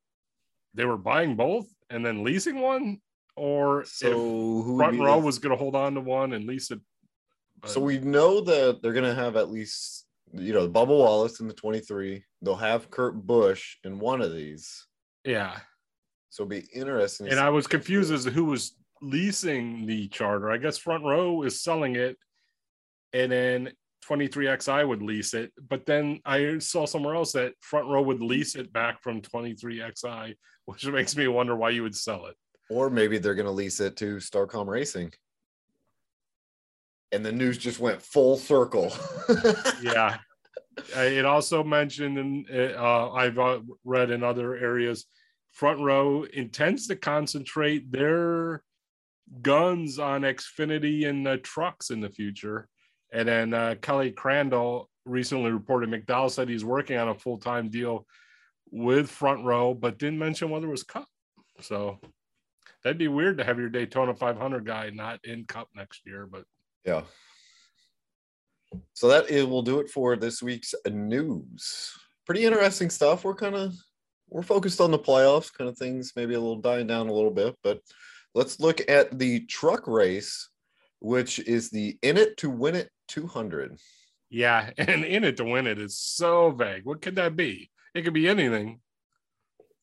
they 0.74 0.84
were 0.84 0.96
buying 0.98 1.36
both 1.36 1.66
and 1.90 2.04
then 2.06 2.22
leasing 2.22 2.60
one, 2.60 3.00
or 3.36 3.84
So 3.86 4.06
if 4.06 4.76
front 4.78 5.00
row 5.00 5.20
the- 5.20 5.26
was 5.26 5.38
going 5.38 5.50
to 5.50 5.56
hold 5.56 5.74
on 5.74 5.94
to 5.94 6.00
one 6.00 6.32
and 6.32 6.46
lease 6.46 6.70
it. 6.70 6.80
But- 7.60 7.70
So 7.70 7.80
we 7.80 7.98
know 7.98 8.40
that 8.42 8.80
they're 8.82 8.92
gonna 8.92 9.14
have 9.14 9.36
at 9.36 9.50
least 9.50 10.01
you 10.32 10.52
know 10.52 10.68
Bubba 10.68 10.88
Wallace 10.88 11.40
in 11.40 11.48
the 11.48 11.54
23. 11.54 12.22
They'll 12.42 12.54
have 12.56 12.90
Kurt 12.90 13.14
Busch 13.26 13.76
in 13.84 13.98
one 13.98 14.20
of 14.20 14.32
these. 14.34 14.86
yeah, 15.24 15.58
So 16.30 16.42
it'll 16.42 16.50
be 16.50 16.66
interesting. 16.74 17.28
and 17.28 17.38
I 17.40 17.50
was 17.50 17.66
confused 17.66 18.12
as 18.12 18.24
to 18.24 18.30
who 18.30 18.46
was 18.46 18.74
leasing 19.00 19.86
the 19.86 20.08
charter. 20.08 20.50
I 20.50 20.56
guess 20.58 20.78
front 20.78 21.04
row 21.04 21.42
is 21.42 21.62
selling 21.62 21.96
it, 21.96 22.16
and 23.12 23.30
then 23.30 23.72
23XI 24.08 24.86
would 24.88 25.02
lease 25.02 25.34
it. 25.34 25.52
But 25.68 25.86
then 25.86 26.20
I 26.24 26.58
saw 26.58 26.86
somewhere 26.86 27.14
else 27.14 27.32
that 27.32 27.54
front 27.60 27.86
row 27.88 28.02
would 28.02 28.20
lease 28.20 28.56
it 28.56 28.72
back 28.72 29.02
from 29.02 29.20
23XI, 29.20 30.34
which 30.64 30.86
makes 30.86 31.16
me 31.16 31.28
wonder 31.28 31.54
why 31.56 31.70
you 31.70 31.82
would 31.82 31.94
sell 31.96 32.26
it. 32.26 32.36
Or 32.70 32.88
maybe 32.90 33.18
they're 33.18 33.34
gonna 33.34 33.50
lease 33.50 33.80
it 33.80 33.96
to 33.98 34.16
Starcom 34.16 34.66
Racing. 34.66 35.12
And 37.12 37.24
the 37.24 37.32
news 37.32 37.58
just 37.58 37.78
went 37.78 38.00
full 38.00 38.36
circle. 38.36 38.92
yeah. 39.82 40.18
It 40.96 41.26
also 41.26 41.62
mentioned, 41.62 42.18
and 42.18 42.46
uh, 42.50 43.12
I've 43.12 43.38
uh, 43.38 43.60
read 43.84 44.10
in 44.10 44.24
other 44.24 44.56
areas, 44.56 45.04
front 45.50 45.80
row 45.80 46.24
intends 46.24 46.86
to 46.86 46.96
concentrate 46.96 47.92
their 47.92 48.62
guns 49.40 49.98
on 49.98 50.22
Xfinity 50.22 51.06
and 51.06 51.28
uh, 51.28 51.36
trucks 51.42 51.90
in 51.90 52.00
the 52.00 52.08
future. 52.08 52.68
And 53.12 53.28
then 53.28 53.54
uh, 53.54 53.74
Kelly 53.80 54.10
Crandall 54.10 54.88
recently 55.04 55.50
reported 55.50 55.90
McDowell 55.90 56.30
said 56.30 56.48
he's 56.48 56.64
working 56.64 56.96
on 56.96 57.08
a 57.08 57.14
full 57.14 57.38
time 57.38 57.68
deal 57.68 58.06
with 58.70 59.10
front 59.10 59.44
row, 59.44 59.74
but 59.74 59.98
didn't 59.98 60.18
mention 60.18 60.50
whether 60.50 60.66
it 60.66 60.70
was 60.70 60.82
Cup. 60.82 61.06
So 61.60 62.00
that'd 62.82 62.98
be 62.98 63.08
weird 63.08 63.38
to 63.38 63.44
have 63.44 63.58
your 63.58 63.68
Daytona 63.68 64.14
500 64.14 64.64
guy 64.64 64.90
not 64.90 65.20
in 65.24 65.44
Cup 65.44 65.68
next 65.74 66.06
year, 66.06 66.26
but 66.26 66.44
Yeah. 66.84 67.02
So 68.94 69.08
that 69.08 69.28
is, 69.30 69.44
will 69.44 69.62
do 69.62 69.80
it 69.80 69.90
for 69.90 70.16
this 70.16 70.42
week's 70.42 70.74
news. 70.88 71.92
Pretty 72.26 72.44
interesting 72.44 72.90
stuff. 72.90 73.24
We're 73.24 73.34
kind 73.34 73.54
of 73.54 73.74
we're 74.28 74.42
focused 74.42 74.80
on 74.80 74.90
the 74.90 74.98
playoffs, 74.98 75.52
kind 75.52 75.68
of 75.68 75.76
things, 75.76 76.12
maybe 76.16 76.34
a 76.34 76.40
little 76.40 76.60
dying 76.60 76.86
down 76.86 77.08
a 77.08 77.12
little 77.12 77.30
bit, 77.30 77.54
but 77.62 77.80
let's 78.34 78.60
look 78.60 78.80
at 78.88 79.18
the 79.18 79.40
truck 79.46 79.86
race 79.86 80.48
which 81.02 81.40
is 81.40 81.68
the 81.68 81.98
In 82.02 82.16
It 82.16 82.36
to 82.38 82.48
Win 82.48 82.76
It 82.76 82.88
200. 83.08 83.76
Yeah, 84.30 84.70
and 84.78 85.04
in 85.04 85.24
it 85.24 85.36
to 85.38 85.44
win 85.44 85.66
it 85.66 85.78
is 85.78 85.98
so 85.98 86.52
vague. 86.52 86.84
What 86.84 87.02
could 87.02 87.16
that 87.16 87.36
be? 87.36 87.70
It 87.94 88.02
could 88.02 88.14
be 88.14 88.28
anything. 88.28 88.80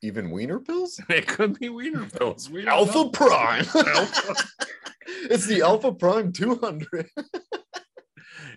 Even 0.01 0.31
Wiener 0.31 0.59
Pills? 0.59 1.01
It 1.09 1.27
could 1.27 1.59
be 1.59 1.69
Wiener 1.69 2.05
Pills. 2.05 2.49
Alpha. 2.67 3.09
Prime. 3.09 3.65
Alpha. 3.75 4.35
it's 5.29 5.45
the 5.45 5.61
Alpha 5.61 5.91
Prime 5.91 6.31
200. 6.31 7.09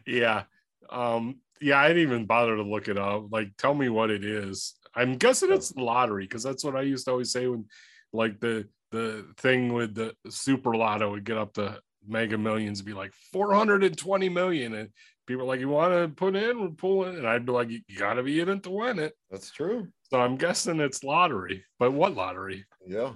Yeah. 0.07 0.45
Um, 0.91 1.41
yeah, 1.61 1.79
I 1.79 1.89
didn't 1.89 2.03
even 2.03 2.27
bother 2.27 2.57
to 2.57 2.63
look 2.63 2.89
it 2.89 2.99
up. 2.99 3.27
Like, 3.31 3.57
tell 3.57 3.75
me 3.75 3.89
what 3.89 4.11
it 4.11 4.25
is. 4.25 4.75
I'm 4.95 5.17
guessing 5.17 5.53
it's 5.53 5.75
lottery 5.75 6.25
because 6.25 6.43
that's 6.43 6.65
what 6.65 6.77
I 6.77 6.83
used 6.83 7.07
to 7.07 7.13
always 7.13 7.33
say 7.33 7.47
when, 7.47 7.67
like, 8.13 8.41
the 8.41 8.69
the 8.91 9.27
thing 9.39 9.73
with 9.73 9.95
the 9.95 10.15
super 10.29 10.77
lotto 10.77 11.11
would 11.11 11.25
get 11.25 11.39
up 11.39 11.55
to 11.55 11.81
mega 12.07 12.37
millions, 12.37 12.83
be 12.83 12.93
like 12.93 13.13
420 13.33 14.29
million, 14.29 14.75
and 14.75 14.91
people 15.27 15.45
are 15.45 15.47
like, 15.47 15.61
"You 15.61 15.69
want 15.69 15.93
to 15.93 16.09
put 16.09 16.37
in? 16.37 16.61
We're 16.61 16.69
pulling," 16.71 17.17
and 17.17 17.27
I'd 17.27 17.47
be 17.47 17.53
like, 17.53 17.71
"You 17.71 17.81
got 17.99 18.15
to 18.15 18.23
be 18.23 18.41
in 18.41 18.49
it 18.49 18.63
to 18.65 18.71
win 18.71 18.99
it." 18.99 19.15
That's 19.31 19.51
true. 19.51 19.89
So 20.11 20.21
I'm 20.21 20.37
guessing 20.37 20.81
it's 20.81 21.05
lottery, 21.05 21.65
but 21.79 21.93
what 21.93 22.15
lottery? 22.15 22.65
Yeah. 22.87 23.13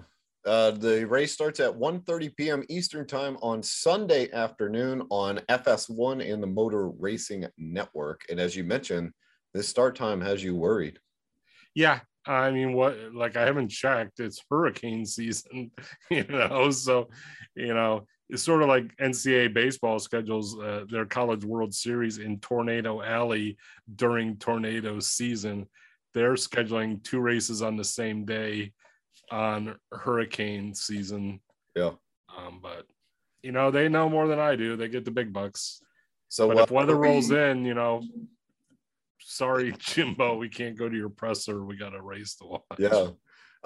Uh, 0.47 0.71
the 0.71 1.05
race 1.05 1.33
starts 1.33 1.59
at 1.59 1.73
1.30 1.75 2.37
p.m. 2.37 2.63
Eastern 2.69 3.05
Time 3.05 3.37
on 3.43 3.61
Sunday 3.65 4.31
afternoon 4.31 5.03
on 5.11 5.39
FS1 5.49 6.33
and 6.33 6.41
the 6.41 6.47
Motor 6.47 6.91
Racing 6.91 7.47
Network. 7.59 8.23
And 8.31 8.39
as 8.39 8.55
you 8.55 8.63
mentioned, 8.63 9.11
this 9.53 9.69
start 9.69 9.97
time 9.97 10.21
has 10.21 10.45
you 10.45 10.55
worried. 10.55 11.01
Yeah, 11.75 11.99
I 12.27 12.53
mean, 12.53 12.75
what? 12.75 12.97
Like, 13.13 13.37
I 13.37 13.45
haven't 13.45 13.71
checked. 13.71 14.21
It's 14.21 14.43
hurricane 14.49 15.05
season, 15.07 15.73
you 16.11 16.25
know. 16.25 16.71
So, 16.71 17.09
you 17.57 17.75
know, 17.75 18.07
it's 18.29 18.43
sort 18.43 18.63
of 18.63 18.69
like 18.69 18.97
NCAA 18.97 19.55
baseball 19.55 19.99
schedules 19.99 20.59
uh, 20.59 20.85
their 20.91 21.07
College 21.07 21.45
World 21.45 21.73
Series 21.75 22.19
in 22.19 22.41
Tornado 22.41 23.03
Alley 23.03 23.57
during 23.95 24.37
tornado 24.37 24.99
season. 25.01 25.67
They're 26.13 26.35
scheduling 26.35 27.03
two 27.05 27.21
races 27.21 27.63
on 27.63 27.77
the 27.77 27.85
same 27.85 28.25
day 28.25 28.73
on 29.31 29.77
hurricane 29.93 30.75
season. 30.75 31.41
Yeah. 31.77 31.93
Um, 32.37 32.61
but 32.63 32.87
you 33.43 33.53
know, 33.53 33.71
they 33.71 33.89
know 33.89 34.09
more 34.09 34.27
than 34.27 34.41
I 34.41 34.57
do. 34.57 34.77
They 34.77 34.89
get 34.89 35.05
the 35.05 35.11
big 35.13 35.33
bucks. 35.33 35.81
So 36.29 36.49
But 36.49 36.59
if 36.65 36.71
weather 36.71 36.97
we- 36.99 37.07
rolls 37.07 37.31
in, 37.31 37.65
you 37.65 37.75
know, 37.75 38.03
sorry, 39.21 39.73
Jimbo, 39.79 40.37
we 40.37 40.49
can't 40.49 40.77
go 40.77 40.89
to 40.89 40.97
your 40.97 41.11
presser. 41.11 41.65
We 41.65 41.77
got 41.77 41.95
a 41.95 42.03
race 42.03 42.35
to 42.37 42.45
watch. 42.45 42.63
Yeah. 42.79 43.09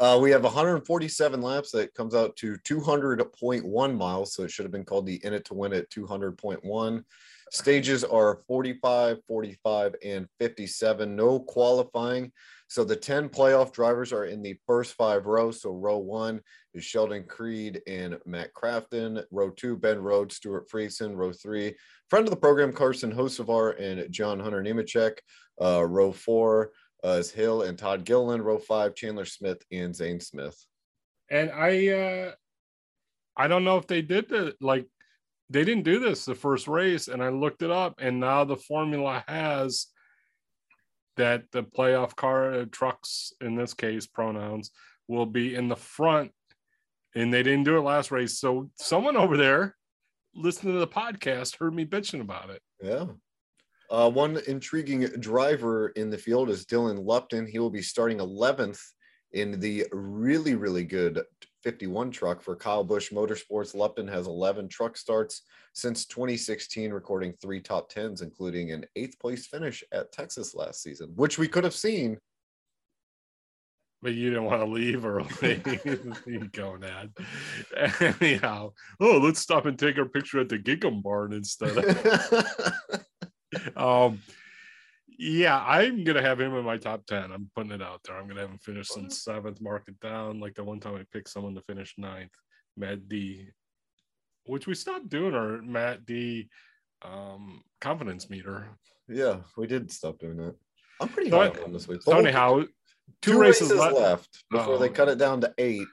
Uh, 0.01 0.19
we 0.19 0.31
have 0.31 0.45
147 0.45 1.43
laps 1.43 1.71
that 1.73 1.93
comes 1.93 2.15
out 2.15 2.35
to 2.35 2.57
200.1 2.67 3.99
miles. 3.99 4.33
So 4.33 4.45
it 4.45 4.51
should 4.51 4.65
have 4.65 4.73
been 4.73 4.87
called 4.87 5.05
the 5.05 5.23
In 5.23 5.35
It 5.35 5.45
to 5.45 5.55
Win 5.55 5.75
It 5.75 5.91
200.1. 5.91 7.05
Stages 7.51 8.03
are 8.05 8.41
45, 8.49 9.19
45, 9.29 9.95
and 10.03 10.27
57. 10.39 11.15
No 11.15 11.39
qualifying. 11.39 12.33
So 12.69 12.83
the 12.83 12.97
10 12.97 13.29
playoff 13.29 13.75
drivers 13.75 14.11
are 14.15 14.25
in 14.25 14.41
the 14.41 14.57
first 14.67 14.95
five 14.95 15.27
rows. 15.27 15.61
So 15.61 15.73
row 15.73 15.99
one 15.99 16.41
is 16.73 16.83
Sheldon 16.83 17.25
Creed 17.25 17.83
and 17.87 18.17
Matt 18.25 18.55
Crafton. 18.55 19.23
Row 19.31 19.51
two, 19.51 19.77
Ben 19.77 19.99
Rhodes, 19.99 20.37
Stewart 20.37 20.71
Friesen. 20.71 21.15
Row 21.15 21.33
three, 21.33 21.75
friend 22.09 22.25
of 22.27 22.31
the 22.31 22.37
program, 22.37 22.73
Carson 22.73 23.13
Hocevar 23.13 23.79
and 23.79 24.11
John 24.11 24.41
Hunter 24.41 24.63
Nemechek. 24.63 25.19
Uh, 25.61 25.85
row 25.85 26.11
four, 26.13 26.71
uh, 27.05 27.19
is 27.19 27.31
Hill 27.31 27.63
and 27.63 27.79
Todd 27.79 28.05
Gilliland. 28.05 28.45
Row 28.45 28.59
five, 28.59 28.95
Chandler 28.95 29.25
Smith 29.25 29.63
and 29.73 29.95
Zane 29.95 30.21
Smith. 30.21 30.57
And 31.31 31.51
I 31.51 31.89
uh 31.89 32.33
I 33.37 33.49
don't 33.49 33.65
know 33.65 33.79
if 33.79 33.87
they 33.87 34.03
did 34.03 34.29
the 34.29 34.55
like 34.61 34.87
they 35.49 35.65
didn't 35.65 35.85
do 35.85 35.99
this 35.99 36.25
the 36.25 36.35
first 36.35 36.69
race, 36.69 37.09
and 37.09 37.23
I 37.23 37.29
looked 37.31 37.63
it 37.63 37.71
up, 37.71 37.95
and 37.99 38.21
now 38.21 38.45
the 38.45 38.57
formula 38.57 39.25
has 39.27 39.87
that 41.17 41.51
the 41.53 41.63
playoff 41.63 42.15
car 42.17 42.65
trucks 42.67 43.33
in 43.41 43.55
this 43.55 43.75
case 43.75 44.07
pronouns 44.07 44.71
will 45.09 45.27
be 45.27 45.55
in 45.55 45.69
the 45.69 45.77
front 45.77 46.31
and 47.15 47.35
they 47.35 47.43
didn't 47.43 47.65
do 47.65 47.77
it 47.77 47.83
last 47.83 48.11
race 48.11 48.39
so 48.39 48.71
someone 48.77 49.17
over 49.17 49.37
there 49.37 49.77
listening 50.35 50.73
to 50.73 50.79
the 50.79 50.87
podcast 50.87 51.59
heard 51.59 51.75
me 51.75 51.85
bitching 51.85 52.21
about 52.21 52.49
it 52.49 52.63
Yeah. 52.81 53.07
Uh, 53.91 54.09
one 54.09 54.41
intriguing 54.47 55.03
driver 55.19 55.89
in 55.91 56.11
the 56.11 56.19
field 56.19 56.49
is 56.49 56.65
Dylan 56.65 57.05
Lupton. 57.05 57.45
He 57.47 57.59
will 57.59 57.71
be 57.71 57.83
starting 57.83 58.19
11th 58.19 58.81
in 59.33 59.59
the 59.59 59.87
really, 59.93 60.55
really 60.55 60.85
good 60.85 61.23
51 61.63 62.11
truck 62.11 62.41
for 62.41 62.57
Kyle 62.57 62.85
Busch 62.85 63.11
Motorsports. 63.11 63.75
Lupton 63.75 64.07
has 64.09 64.27
11 64.27 64.69
truck 64.69 64.97
starts 64.97 65.43
since 65.73 66.07
2016, 66.07 66.93
recording 66.93 67.33
three 67.41 67.61
top 67.61 67.89
tens, 67.89 68.23
including 68.23 68.71
an 68.71 68.85
eighth 68.97 69.19
place 69.19 69.47
finish 69.47 69.85
at 69.93 70.13
Texas 70.13 70.55
last 70.55 70.83
season, 70.83 71.11
which 71.17 71.39
we 71.39 71.49
could 71.49 71.65
have 71.65 71.75
seen. 71.75 72.17
but 74.03 74.15
you 74.15 74.31
didn't 74.31 74.45
want 74.45 74.63
to 74.63 74.67
leave 74.67 75.05
early. 75.05 75.61
you 76.27 76.49
go, 76.53 76.77
Nad. 76.77 77.11
Anyhow, 78.21 78.73
oh, 79.01 79.19
let's 79.19 79.41
stop 79.41 79.67
and 79.67 79.79
take 79.79 79.99
our 79.99 80.07
picture 80.07 80.41
at 80.41 80.49
the 80.49 80.59
Giggum 80.59 81.03
Barn 81.03 81.33
instead. 81.33 81.77
um, 83.77 84.21
yeah, 85.19 85.63
I'm 85.67 86.05
gonna 86.05 86.23
have 86.23 86.41
him 86.41 86.55
in 86.55 86.65
my 86.65 86.77
top 86.79 87.05
ten. 87.07 87.31
I'm 87.33 87.51
putting 87.55 87.73
it 87.73 87.83
out 87.83 88.01
there. 88.05 88.17
I'm 88.17 88.27
gonna 88.29 88.41
have 88.41 88.51
him 88.51 88.59
finish 88.59 88.97
in 88.97 89.11
seventh, 89.11 89.61
mark 89.61 89.85
it 89.89 90.01
down. 90.01 90.41
Like 90.41 90.55
the 90.55 90.65
one 90.65 90.81
time 90.81 90.95
I 90.97 91.05
picked 91.13 91.29
someone 91.29 91.55
to 91.57 91.61
finish 91.63 91.95
ninth, 91.99 92.33
Matt 92.77 93.09
D, 93.09 93.49
which 94.47 94.67
we 94.67 94.75
stopped 94.75 95.09
doing 95.09 95.35
our 95.35 95.61
Matt 95.63 96.07
D 96.07 96.49
um 97.03 97.63
confidence 97.81 98.29
meter. 98.31 98.69
yeah, 99.09 99.39
we 99.57 99.67
did 99.67 99.91
stop 99.91 100.19
doing 100.19 100.37
that. 100.39 100.55
I'm 101.01 101.09
pretty 101.09 101.31
So 101.31 101.39
high 101.39 101.47
I- 101.49 101.65
on 101.65 101.73
this 101.73 101.89
week. 101.89 102.03
So 102.03 102.13
we'll- 102.15 102.27
anyhow, 102.27 102.61
two, 102.61 103.33
two 103.33 103.39
races, 103.41 103.71
races, 103.71 103.79
left. 103.81 103.97
left, 103.97 104.45
before 104.51 104.79
they 104.79 104.89
Oh. 104.89 104.93
cut 104.93 105.09
it 105.09 105.19
down 105.19 105.41
to 105.43 105.53
eight. 105.59 105.89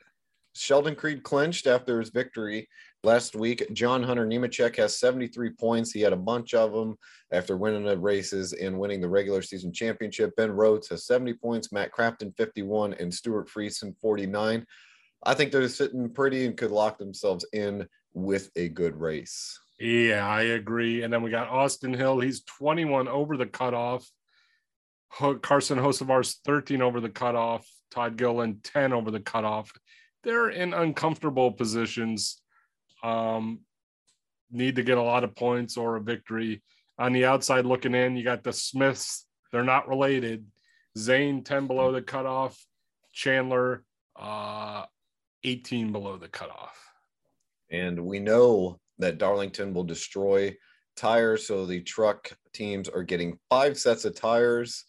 Sheldon 0.53 0.95
Creed 0.95 1.21
clinched 1.23 1.67
after 1.67 1.99
his 1.99 2.09
victory 2.09 2.67
last 3.03 3.35
week. 3.35 3.63
John 3.73 4.03
Hunter 4.03 4.25
Nemechek 4.25 4.75
has 4.77 4.99
73 4.99 5.51
points. 5.51 5.91
He 5.91 6.01
had 6.01 6.13
a 6.13 6.17
bunch 6.17 6.53
of 6.53 6.73
them 6.73 6.97
after 7.31 7.57
winning 7.57 7.85
the 7.85 7.97
races 7.97 8.53
and 8.53 8.77
winning 8.77 9.01
the 9.01 9.09
regular 9.09 9.41
season 9.41 9.71
championship. 9.71 10.35
Ben 10.35 10.51
Rhodes 10.51 10.89
has 10.89 11.05
70 11.05 11.33
points, 11.35 11.71
Matt 11.71 11.91
Crafton 11.91 12.35
51, 12.35 12.93
and 12.95 13.13
Stewart 13.13 13.49
Friesen 13.49 13.95
49. 13.99 14.65
I 15.23 15.33
think 15.33 15.51
they're 15.51 15.67
sitting 15.67 16.09
pretty 16.09 16.45
and 16.45 16.57
could 16.57 16.71
lock 16.71 16.97
themselves 16.97 17.45
in 17.53 17.87
with 18.13 18.49
a 18.55 18.69
good 18.69 18.95
race. 18.95 19.59
Yeah, 19.79 20.27
I 20.27 20.41
agree. 20.41 21.03
And 21.03 21.13
then 21.13 21.21
we 21.21 21.29
got 21.29 21.49
Austin 21.49 21.93
Hill. 21.93 22.19
He's 22.19 22.43
21 22.43 23.07
over 23.07 23.37
the 23.37 23.45
cutoff. 23.45 24.09
Carson 25.41 25.77
Hocevar's 25.77 26.39
13 26.45 26.81
over 26.81 26.99
the 26.99 27.09
cutoff. 27.09 27.67
Todd 27.91 28.17
Gillen 28.17 28.59
10 28.63 28.91
over 28.91 29.11
the 29.11 29.19
cutoff. 29.19 29.71
They're 30.23 30.49
in 30.49 30.73
uncomfortable 30.73 31.51
positions. 31.51 32.41
Um, 33.03 33.59
need 34.51 34.75
to 34.77 34.83
get 34.83 34.97
a 34.97 35.03
lot 35.03 35.23
of 35.23 35.35
points 35.35 35.77
or 35.77 35.95
a 35.95 36.01
victory. 36.01 36.61
On 36.97 37.13
the 37.13 37.25
outside 37.25 37.65
looking 37.65 37.93
in, 37.93 38.15
you 38.15 38.23
got 38.23 38.43
the 38.43 38.53
Smiths. 38.53 39.25
They're 39.51 39.63
not 39.63 39.87
related. 39.87 40.45
Zane 40.97 41.43
10 41.43 41.67
below 41.67 41.91
the 41.91 42.01
cutoff. 42.01 42.57
Chandler 43.13 43.83
uh, 44.15 44.85
18 45.43 45.91
below 45.91 46.17
the 46.17 46.27
cutoff. 46.27 46.77
And 47.69 48.05
we 48.05 48.19
know 48.19 48.79
that 48.99 49.17
Darlington 49.17 49.73
will 49.73 49.83
destroy 49.83 50.55
tires. 50.95 51.45
So 51.45 51.65
the 51.65 51.81
truck 51.81 52.31
teams 52.53 52.89
are 52.89 53.03
getting 53.03 53.37
five 53.49 53.77
sets 53.77 54.05
of 54.05 54.15
tires, 54.15 54.85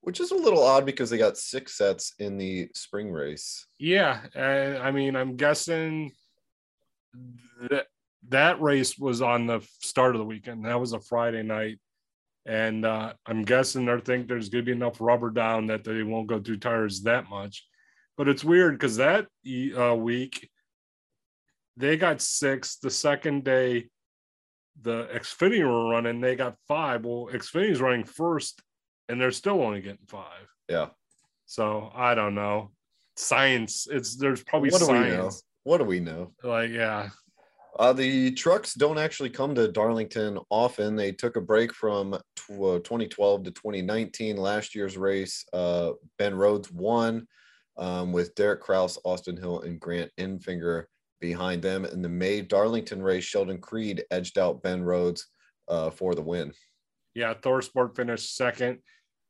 which 0.00 0.20
is 0.20 0.32
a 0.32 0.36
little 0.36 0.62
odd 0.62 0.84
because 0.84 1.10
they 1.10 1.18
got 1.18 1.38
six 1.38 1.76
sets 1.76 2.14
in 2.18 2.38
the 2.38 2.68
spring 2.74 3.12
race. 3.12 3.66
Yeah, 3.78 4.20
I 4.34 4.90
mean, 4.90 5.14
I'm 5.14 5.36
guessing 5.36 6.12
that 7.70 7.86
that 8.28 8.60
race 8.60 8.98
was 8.98 9.20
on 9.20 9.46
the 9.46 9.60
start 9.80 10.14
of 10.14 10.20
the 10.20 10.24
weekend. 10.24 10.64
That 10.64 10.80
was 10.80 10.92
a 10.92 11.00
Friday 11.00 11.42
night, 11.42 11.78
and 12.46 12.84
uh, 12.84 13.14
I'm 13.26 13.42
guessing 13.42 13.84
they 13.84 14.00
think 14.00 14.28
there's 14.28 14.48
going 14.48 14.64
to 14.64 14.66
be 14.66 14.76
enough 14.76 15.00
rubber 15.00 15.30
down 15.30 15.66
that 15.66 15.84
they 15.84 16.02
won't 16.02 16.28
go 16.28 16.40
through 16.40 16.58
tires 16.58 17.02
that 17.02 17.28
much. 17.28 17.66
But 18.16 18.28
it's 18.28 18.44
weird 18.44 18.74
because 18.74 18.96
that 18.96 19.26
uh, 19.78 19.94
week 19.96 20.48
they 21.76 21.96
got 21.96 22.20
six. 22.20 22.76
The 22.76 22.90
second 22.90 23.44
day, 23.44 23.88
the 24.80 25.08
Xfinity 25.12 25.64
were 25.64 25.90
running, 25.90 26.20
they 26.20 26.36
got 26.36 26.56
five. 26.68 27.04
Well, 27.04 27.28
Xfinity's 27.32 27.80
running 27.80 28.04
first, 28.04 28.62
and 29.08 29.20
they're 29.20 29.32
still 29.32 29.60
only 29.62 29.80
getting 29.80 30.06
five. 30.06 30.46
Yeah. 30.68 30.88
So 31.46 31.90
I 31.94 32.14
don't 32.14 32.34
know. 32.34 32.70
Science. 33.16 33.86
It's 33.90 34.16
there's 34.16 34.42
probably 34.42 34.70
what 34.70 34.80
do 34.80 34.88
we 34.88 34.92
know? 34.92 35.28
science. 35.28 35.42
What 35.64 35.78
do 35.78 35.84
we 35.84 36.00
know? 36.00 36.32
Like 36.42 36.70
yeah, 36.70 37.10
Uh, 37.78 37.92
the 37.92 38.32
trucks 38.32 38.74
don't 38.74 38.98
actually 38.98 39.30
come 39.30 39.54
to 39.54 39.70
Darlington 39.70 40.38
often. 40.50 40.96
They 40.96 41.12
took 41.12 41.36
a 41.36 41.40
break 41.40 41.72
from 41.72 42.18
tw- 42.36 42.50
uh, 42.50 42.78
2012 42.80 43.44
to 43.44 43.50
2019. 43.50 44.36
Last 44.36 44.74
year's 44.74 44.98
race, 44.98 45.44
uh, 45.52 45.92
Ben 46.18 46.34
Rhodes 46.34 46.70
won 46.70 47.26
um, 47.78 48.12
with 48.12 48.34
Derek 48.34 48.60
Kraus, 48.60 48.98
Austin 49.04 49.36
Hill, 49.36 49.60
and 49.60 49.80
Grant 49.80 50.10
Enfinger 50.18 50.84
behind 51.20 51.62
them. 51.62 51.84
In 51.84 52.02
the 52.02 52.08
May 52.08 52.42
Darlington 52.42 53.02
race, 53.02 53.24
Sheldon 53.24 53.60
Creed 53.60 54.04
edged 54.10 54.38
out 54.38 54.62
Ben 54.62 54.82
Rhodes 54.82 55.26
uh, 55.68 55.90
for 55.90 56.14
the 56.14 56.22
win. 56.22 56.52
Yeah, 57.14 57.34
ThorSport 57.34 57.94
finished 57.94 58.36
second, 58.36 58.80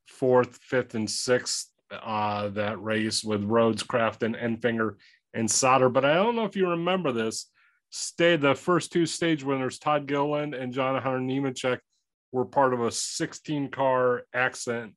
fourth, 0.08 0.56
fifth, 0.62 0.94
and 0.94 1.08
sixth 1.08 1.68
uh, 1.90 2.48
that 2.48 2.82
race 2.82 3.22
with 3.22 3.44
Rhodes, 3.44 3.82
Kraft, 3.82 4.22
and 4.22 4.34
Enfinger 4.34 4.96
and 5.34 5.50
Sauter. 5.50 5.88
But 5.88 6.04
I 6.04 6.14
don't 6.14 6.36
know 6.36 6.44
if 6.44 6.56
you 6.56 6.68
remember 6.68 7.12
this. 7.12 7.50
Stay 7.90 8.36
the 8.36 8.54
first 8.54 8.92
two 8.92 9.04
stage 9.04 9.44
winners, 9.44 9.78
Todd 9.78 10.06
Gilliland 10.06 10.54
and 10.54 10.72
John 10.72 11.00
Hunter 11.00 11.20
Nemechek, 11.20 11.78
were 12.32 12.46
part 12.46 12.72
of 12.72 12.80
a 12.80 12.90
16 12.90 13.70
car 13.70 14.22
accident. 14.34 14.94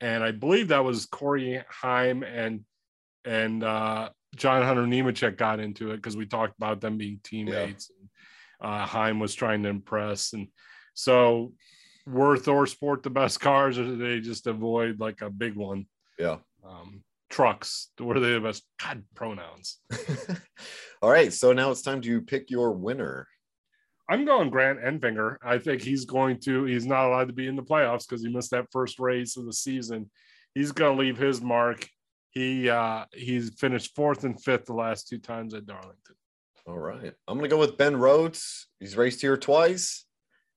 And 0.00 0.22
I 0.22 0.32
believe 0.32 0.68
that 0.68 0.84
was 0.84 1.06
Corey 1.06 1.62
Heim 1.68 2.22
and 2.22 2.64
and 3.24 3.64
uh, 3.64 4.10
John 4.36 4.62
Hunter 4.62 4.82
Nemechek 4.82 5.36
got 5.36 5.60
into 5.60 5.90
it 5.90 5.96
because 5.96 6.16
we 6.16 6.26
talked 6.26 6.56
about 6.58 6.80
them 6.80 6.98
being 6.98 7.20
teammates. 7.24 7.90
Yeah. 7.90 8.68
Uh, 8.68 8.86
Heim 8.86 9.18
was 9.18 9.34
trying 9.34 9.62
to 9.64 9.68
impress. 9.68 10.32
And 10.32 10.48
so 10.94 11.54
were 12.06 12.36
ThorSport 12.36 13.02
the 13.02 13.10
best 13.10 13.40
cars 13.40 13.78
or 13.78 13.84
did 13.84 13.98
they 13.98 14.20
just 14.20 14.46
avoid 14.46 15.00
like 15.00 15.22
a 15.22 15.30
big 15.30 15.56
one? 15.56 15.86
Yeah. 16.18 16.36
Um, 16.64 17.02
trucks 17.30 17.90
were 17.98 18.20
they 18.20 18.32
the 18.32 18.40
best? 18.40 18.64
God, 18.82 19.04
pronouns. 19.14 19.78
All 21.02 21.10
right. 21.10 21.32
So 21.32 21.52
now 21.52 21.70
it's 21.70 21.82
time 21.82 22.00
to 22.02 22.20
pick 22.20 22.50
your 22.50 22.72
winner. 22.72 23.26
I'm 24.08 24.24
going 24.24 24.50
Grant 24.50 24.80
Enfinger. 24.80 25.36
I 25.44 25.58
think 25.58 25.82
he's 25.82 26.04
going 26.04 26.38
to, 26.40 26.64
he's 26.64 26.86
not 26.86 27.06
allowed 27.06 27.26
to 27.26 27.34
be 27.34 27.48
in 27.48 27.56
the 27.56 27.62
playoffs 27.62 28.08
because 28.08 28.22
he 28.22 28.32
missed 28.32 28.52
that 28.52 28.70
first 28.70 29.00
race 29.00 29.36
of 29.36 29.46
the 29.46 29.52
season. 29.52 30.10
He's 30.54 30.72
going 30.72 30.96
to 30.96 31.02
leave 31.02 31.18
his 31.18 31.40
mark. 31.40 31.88
He 32.36 32.68
uh 32.68 33.06
he's 33.14 33.54
finished 33.58 33.96
fourth 33.96 34.24
and 34.24 34.38
fifth 34.38 34.66
the 34.66 34.74
last 34.74 35.08
two 35.08 35.16
times 35.16 35.54
at 35.54 35.64
Darlington. 35.64 36.16
All 36.66 36.76
right. 36.76 37.14
I'm 37.26 37.38
gonna 37.38 37.48
go 37.48 37.56
with 37.56 37.78
Ben 37.78 37.96
Rhodes. 37.96 38.66
He's 38.78 38.94
raced 38.94 39.22
here 39.22 39.38
twice, 39.38 40.04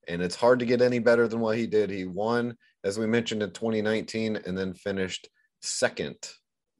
and 0.06 0.20
it's 0.20 0.34
hard 0.34 0.58
to 0.58 0.66
get 0.66 0.82
any 0.82 0.98
better 0.98 1.26
than 1.26 1.40
what 1.40 1.56
he 1.56 1.66
did. 1.66 1.88
He 1.88 2.04
won, 2.04 2.54
as 2.84 2.98
we 2.98 3.06
mentioned, 3.06 3.42
in 3.42 3.52
2019, 3.52 4.36
and 4.44 4.58
then 4.58 4.74
finished 4.74 5.30
second 5.62 6.16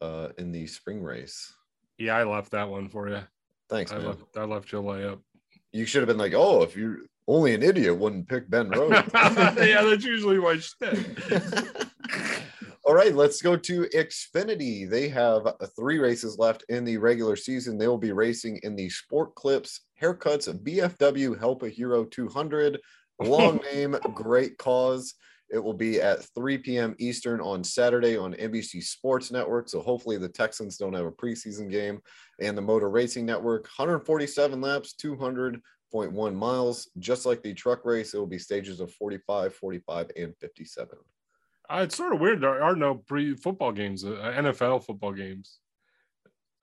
uh 0.00 0.28
in 0.38 0.52
the 0.52 0.66
spring 0.66 1.02
race. 1.02 1.52
Yeah, 1.98 2.16
I 2.16 2.24
left 2.24 2.52
that 2.52 2.68
one 2.68 2.88
for 2.88 3.08
you. 3.08 3.20
Thanks, 3.68 3.92
I 3.92 3.98
man. 3.98 4.06
left 4.06 4.36
I 4.36 4.44
left 4.44 4.72
you 4.72 4.82
layup. 4.82 5.20
You 5.72 5.86
should 5.86 6.00
have 6.00 6.08
been 6.08 6.18
like, 6.18 6.34
oh, 6.34 6.62
if 6.62 6.76
you're 6.76 6.98
only 7.28 7.54
an 7.54 7.62
idiot 7.62 7.96
wouldn't 7.96 8.28
pick 8.28 8.50
Ben 8.50 8.68
Rhodes. 8.76 9.08
yeah, 9.14 9.82
that's 9.82 10.04
usually 10.04 10.38
my 10.38 10.58
shtick. 10.58 10.98
All 12.84 12.94
right, 12.94 13.14
let's 13.14 13.40
go 13.40 13.56
to 13.56 13.82
Xfinity. 13.94 14.88
They 14.88 15.08
have 15.10 15.46
three 15.76 15.98
races 15.98 16.38
left 16.38 16.64
in 16.68 16.84
the 16.84 16.96
regular 16.96 17.36
season. 17.36 17.78
They 17.78 17.86
will 17.86 17.98
be 17.98 18.10
racing 18.10 18.58
in 18.64 18.74
the 18.74 18.88
Sport 18.88 19.34
Clips 19.36 19.82
Haircuts 20.02 20.52
VFW 20.64 21.38
Help 21.38 21.62
a 21.62 21.68
Hero 21.68 22.04
200. 22.04 22.80
Long 23.20 23.60
name, 23.72 23.96
great 24.14 24.58
cause. 24.58 25.14
It 25.52 25.58
will 25.58 25.74
be 25.74 26.00
at 26.00 26.24
3 26.34 26.58
p.m. 26.58 26.94
Eastern 26.98 27.40
on 27.40 27.64
Saturday 27.64 28.16
on 28.16 28.34
NBC 28.34 28.82
Sports 28.82 29.32
Network. 29.32 29.68
So 29.68 29.80
hopefully 29.80 30.16
the 30.16 30.28
Texans 30.28 30.76
don't 30.76 30.92
have 30.92 31.06
a 31.06 31.10
preseason 31.10 31.70
game. 31.70 32.00
And 32.40 32.56
the 32.56 32.62
Motor 32.62 32.88
Racing 32.88 33.26
Network, 33.26 33.64
147 33.64 34.60
laps, 34.60 34.94
200.1 35.02 36.34
miles. 36.34 36.90
Just 36.98 37.26
like 37.26 37.42
the 37.42 37.52
truck 37.52 37.84
race, 37.84 38.14
it 38.14 38.18
will 38.18 38.26
be 38.26 38.38
stages 38.38 38.80
of 38.80 38.92
45, 38.92 39.54
45, 39.54 40.10
and 40.16 40.36
57. 40.36 40.98
Uh, 41.68 41.82
it's 41.82 41.96
sort 41.96 42.12
of 42.12 42.20
weird. 42.20 42.40
There 42.40 42.62
are 42.62 42.76
no 42.76 42.94
pre 42.94 43.34
football 43.34 43.72
games, 43.72 44.04
uh, 44.04 44.32
NFL 44.36 44.84
football 44.84 45.12
games. 45.12 45.58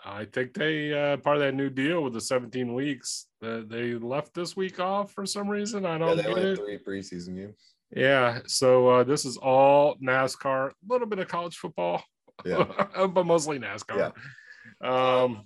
I 0.04 0.26
think 0.26 0.54
they 0.54 0.94
uh, 0.94 1.18
part 1.18 1.38
of 1.38 1.42
that 1.42 1.56
new 1.56 1.70
deal 1.70 2.04
with 2.04 2.14
the 2.14 2.22
17 2.22 2.74
weeks 2.74 3.28
that 3.42 3.68
they 3.70 3.94
left 3.94 4.34
this 4.34 4.56
week 4.56 4.80
off 4.80 5.12
for 5.12 5.26
some 5.26 5.50
reason. 5.50 5.86
I 5.86 5.98
don't 5.98 6.18
yeah, 6.18 6.24
they 6.24 6.34
get 6.34 6.38
it. 6.38 6.58
three 6.58 6.78
preseason 6.78 7.36
games. 7.36 7.77
Yeah, 7.96 8.40
so 8.48 8.88
uh, 8.90 9.04
this 9.04 9.26
is 9.26 9.38
all 9.38 9.96
NASCAR, 9.98 10.70
a 10.70 10.74
little 10.90 11.08
bit 11.08 11.20
of 11.20 11.28
college 11.28 11.56
football, 11.56 12.04
Yeah. 12.46 12.66
but 13.08 13.26
mostly 13.26 13.60
NASCAR. 13.60 14.12
Um, 14.82 15.44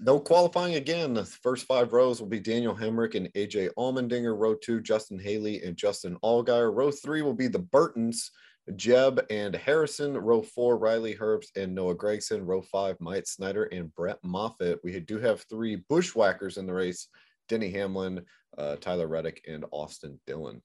No 0.00 0.18
qualifying 0.18 0.76
again. 0.76 1.12
The 1.12 1.24
first 1.24 1.66
five 1.66 1.92
rows 1.92 2.18
will 2.20 2.28
be 2.28 2.40
Daniel 2.40 2.74
Hemric 2.74 3.14
and 3.14 3.30
AJ 3.34 3.70
Allmendinger. 3.76 4.36
Row 4.38 4.54
two, 4.54 4.80
Justin 4.80 5.18
Haley 5.18 5.62
and 5.62 5.76
Justin 5.76 6.16
Allgaier. 6.24 6.74
Row 6.74 6.90
three 6.90 7.20
will 7.20 7.34
be 7.34 7.46
the 7.46 7.58
Burtons, 7.58 8.30
Jeb 8.76 9.22
and 9.28 9.54
Harrison. 9.54 10.16
Row 10.16 10.40
four, 10.40 10.78
Riley 10.78 11.14
Herbst 11.14 11.56
and 11.56 11.74
Noah 11.74 11.94
Gragson. 11.94 12.46
Row 12.46 12.62
five, 12.62 12.96
Myatt 13.00 13.28
Snider 13.28 13.64
and 13.64 13.94
Brett 13.94 14.18
Moffitt. 14.22 14.80
We 14.82 14.98
do 15.00 15.18
have 15.18 15.44
three 15.50 15.76
bushwhackers 15.90 16.56
in 16.56 16.66
the 16.66 16.72
race 16.72 17.08
Denny 17.50 17.70
Hamlin, 17.70 18.24
uh, 18.56 18.76
Tyler 18.76 19.08
Reddick, 19.08 19.44
and 19.46 19.66
Austin 19.72 20.18
Dillon. 20.26 20.62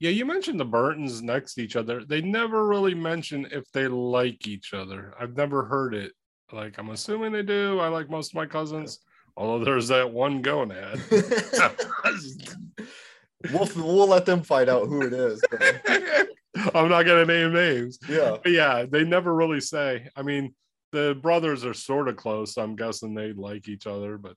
Yeah, 0.00 0.10
you 0.10 0.24
mentioned 0.24 0.58
the 0.58 0.64
Burtons 0.64 1.22
next 1.22 1.54
to 1.54 1.62
each 1.62 1.76
other. 1.76 2.04
They 2.04 2.22
never 2.22 2.66
really 2.66 2.94
mention 2.94 3.46
if 3.52 3.70
they 3.70 3.86
like 3.86 4.46
each 4.46 4.72
other. 4.72 5.14
I've 5.20 5.36
never 5.36 5.64
heard 5.64 5.94
it. 5.94 6.12
Like, 6.50 6.78
I'm 6.78 6.90
assuming 6.90 7.32
they 7.32 7.42
do. 7.42 7.78
I 7.78 7.88
like 7.88 8.08
most 8.08 8.32
of 8.32 8.36
my 8.36 8.46
cousins, 8.46 9.00
although 9.36 9.62
there's 9.62 9.88
that 9.88 10.10
one 10.10 10.40
going 10.40 10.72
at. 10.72 10.98
we'll, 13.52 13.68
we'll 13.76 14.08
let 14.08 14.24
them 14.24 14.42
find 14.42 14.70
out 14.70 14.88
who 14.88 15.02
it 15.02 15.12
is. 15.12 15.42
I'm 16.74 16.88
not 16.88 17.04
gonna 17.04 17.26
name 17.26 17.52
names. 17.52 17.98
yeah. 18.08 18.38
But 18.42 18.52
yeah, 18.52 18.86
they 18.90 19.04
never 19.04 19.34
really 19.34 19.60
say. 19.60 20.08
I 20.16 20.22
mean, 20.22 20.54
the 20.92 21.16
brothers 21.20 21.64
are 21.64 21.74
sort 21.74 22.08
of 22.08 22.16
close. 22.16 22.54
So 22.54 22.62
I'm 22.62 22.74
guessing 22.74 23.14
they 23.14 23.32
like 23.32 23.68
each 23.68 23.86
other, 23.86 24.18
but 24.18 24.34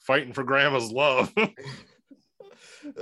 fighting 0.00 0.32
for 0.32 0.44
grandma's 0.44 0.92
love. 0.92 1.32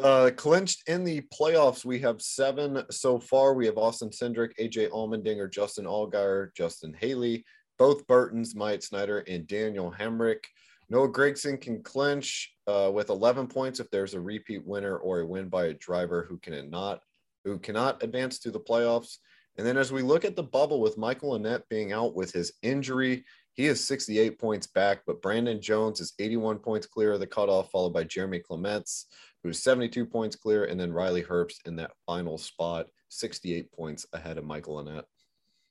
Uh, 0.02 0.30
clinched 0.36 0.88
in 0.88 1.04
the 1.04 1.22
playoffs, 1.32 1.84
we 1.84 1.98
have 1.98 2.20
seven 2.20 2.82
so 2.90 3.18
far. 3.18 3.54
We 3.54 3.66
have 3.66 3.78
Austin 3.78 4.10
Cindric, 4.10 4.52
AJ 4.58 4.90
Allmendinger, 4.90 5.50
Justin 5.50 5.84
Allgaier, 5.84 6.54
Justin 6.54 6.94
Haley, 6.98 7.44
both 7.78 8.06
Burtons, 8.06 8.54
Myatt 8.54 8.82
Snider, 8.82 9.20
and 9.20 9.46
Daniel 9.46 9.94
Hemric. 9.98 10.44
Noah 10.90 11.08
Gragson 11.08 11.60
can 11.60 11.82
clinch 11.82 12.52
uh, 12.66 12.90
with 12.92 13.10
11 13.10 13.46
points 13.46 13.80
if 13.80 13.90
there's 13.90 14.14
a 14.14 14.20
repeat 14.20 14.66
winner 14.66 14.96
or 14.98 15.20
a 15.20 15.26
win 15.26 15.48
by 15.48 15.66
a 15.66 15.74
driver 15.74 16.26
who 16.28 16.36
cannot 16.38 17.00
who 17.44 17.58
cannot 17.58 18.02
advance 18.02 18.38
to 18.40 18.50
the 18.50 18.60
playoffs. 18.60 19.16
And 19.56 19.66
then 19.66 19.78
as 19.78 19.92
we 19.92 20.02
look 20.02 20.24
at 20.24 20.36
the 20.36 20.42
bubble 20.42 20.80
with 20.80 20.98
Michael 20.98 21.38
Annett 21.38 21.62
being 21.70 21.92
out 21.92 22.14
with 22.14 22.32
his 22.32 22.52
injury, 22.62 23.24
he 23.54 23.66
is 23.66 23.86
68 23.86 24.38
points 24.38 24.66
back, 24.66 25.02
but 25.06 25.22
Brandon 25.22 25.60
Jones 25.60 26.00
is 26.00 26.12
81 26.18 26.58
points 26.58 26.86
clear 26.86 27.12
of 27.12 27.20
the 27.20 27.26
cutoff, 27.26 27.70
followed 27.70 27.92
by 27.92 28.04
Jeremy 28.04 28.40
Clements, 28.40 29.06
who's 29.42 29.62
72 29.62 30.06
points 30.06 30.36
clear, 30.36 30.64
and 30.64 30.78
then 30.78 30.92
Riley 30.92 31.22
Herbst 31.22 31.66
in 31.66 31.76
that 31.76 31.92
final 32.06 32.38
spot, 32.38 32.86
68 33.08 33.72
points 33.72 34.06
ahead 34.12 34.38
of 34.38 34.44
Michael 34.44 34.82
Annett. 34.82 35.04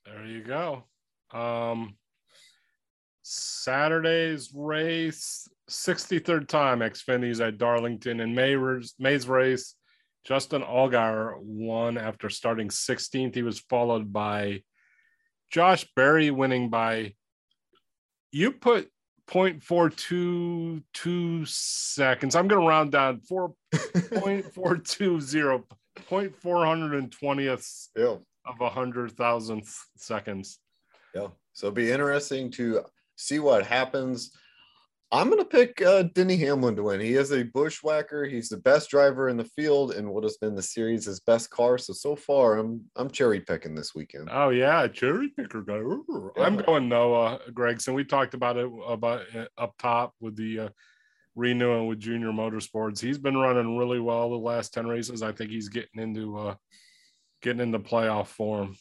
there 0.04 0.26
you 0.26 0.42
go. 0.42 0.84
Um, 1.32 1.96
Saturday's 3.22 4.50
race, 4.54 5.48
63rd 5.68 6.48
time 6.48 6.80
Xfinity's 6.80 7.40
at 7.40 7.58
Darlington 7.58 8.20
and 8.20 8.34
May's, 8.34 9.28
race. 9.28 9.76
Justin 10.24 10.62
Allgaier 10.62 11.38
won 11.40 11.96
after 11.96 12.28
starting 12.28 12.68
16th. 12.68 13.34
He 13.34 13.42
was 13.42 13.60
followed 13.60 14.12
by 14.12 14.62
Josh 15.50 15.86
Berry 15.96 16.30
winning 16.30 16.70
by 16.70 17.14
you 18.32 18.52
put 18.52 18.90
0.422 19.30 21.46
seconds. 21.46 22.34
I'm 22.34 22.48
going 22.48 22.60
to 22.62 22.66
round 22.68 22.90
down 22.92 23.20
4.420, 23.30 25.62
0.420th 26.08 27.88
Yeah. 27.96 28.16
of 28.46 28.60
a 28.60 28.68
hundred 28.68 29.12
thousandth 29.12 29.74
seconds. 29.96 30.58
Yeah. 31.14 31.28
So 31.52 31.66
it'll 31.68 31.74
be 31.74 31.90
interesting 31.90 32.50
to 32.52 32.84
see 33.16 33.38
what 33.38 33.66
happens. 33.66 34.32
I'm 35.12 35.28
going 35.28 35.40
to 35.40 35.44
pick 35.44 35.82
uh, 35.82 36.04
Denny 36.14 36.36
Hamlin 36.36 36.76
to 36.76 36.84
win. 36.84 37.00
He 37.00 37.14
is 37.14 37.32
a 37.32 37.42
bushwhacker. 37.42 38.26
He's 38.26 38.48
the 38.48 38.58
best 38.58 38.90
driver 38.90 39.28
in 39.28 39.36
the 39.36 39.44
field 39.44 39.92
and 39.92 40.08
what 40.08 40.22
has 40.22 40.36
been 40.36 40.54
the 40.54 40.62
series' 40.62 41.18
best 41.20 41.50
car. 41.50 41.78
So 41.78 41.92
so 41.92 42.14
far, 42.14 42.58
I'm 42.58 42.84
I'm 42.94 43.10
cherry 43.10 43.40
picking 43.40 43.74
this 43.74 43.92
weekend. 43.92 44.28
Oh 44.30 44.50
yeah, 44.50 44.86
cherry 44.86 45.30
picker 45.30 45.62
guy. 45.62 45.78
Ooh. 45.78 46.32
I'm 46.36 46.56
going 46.56 46.88
Noah 46.88 47.40
Gragson. 47.50 47.94
We 47.94 48.04
talked 48.04 48.34
about 48.34 48.56
it 48.56 48.70
about 48.86 49.22
uh, 49.34 49.46
up 49.58 49.74
top 49.78 50.14
with 50.20 50.36
the 50.36 50.60
uh, 50.60 50.68
renewing 51.34 51.88
with 51.88 51.98
Junior 51.98 52.30
Motorsports. 52.30 53.00
He's 53.00 53.18
been 53.18 53.36
running 53.36 53.76
really 53.76 54.00
well 54.00 54.30
the 54.30 54.36
last 54.36 54.72
ten 54.72 54.86
races. 54.86 55.22
I 55.22 55.32
think 55.32 55.50
he's 55.50 55.68
getting 55.68 56.00
into 56.00 56.38
uh, 56.38 56.54
getting 57.42 57.62
into 57.62 57.80
playoff 57.80 58.28
form. 58.28 58.76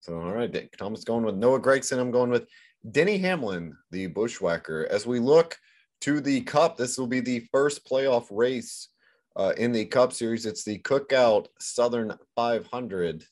So 0.00 0.18
all 0.18 0.32
right, 0.32 0.50
Dick. 0.50 0.74
Thomas 0.78 1.04
going 1.04 1.24
with 1.26 1.34
Noah 1.34 1.60
Gragson. 1.60 1.98
I'm 1.98 2.10
going 2.10 2.30
with 2.30 2.46
Denny 2.88 3.18
Hamlin, 3.18 3.76
the 3.90 4.06
bushwhacker. 4.06 4.86
As 4.90 5.06
we 5.06 5.18
look 5.18 5.58
to 6.02 6.20
the 6.20 6.40
Cup, 6.42 6.76
this 6.76 6.96
will 6.96 7.06
be 7.06 7.20
the 7.20 7.46
first 7.52 7.86
playoff 7.86 8.26
race 8.30 8.88
uh, 9.36 9.52
in 9.58 9.72
the 9.72 9.84
Cup 9.84 10.12
Series. 10.12 10.46
It's 10.46 10.64
the 10.64 10.78
Cookout 10.78 11.46
Southern 11.58 12.16
500. 12.36 13.24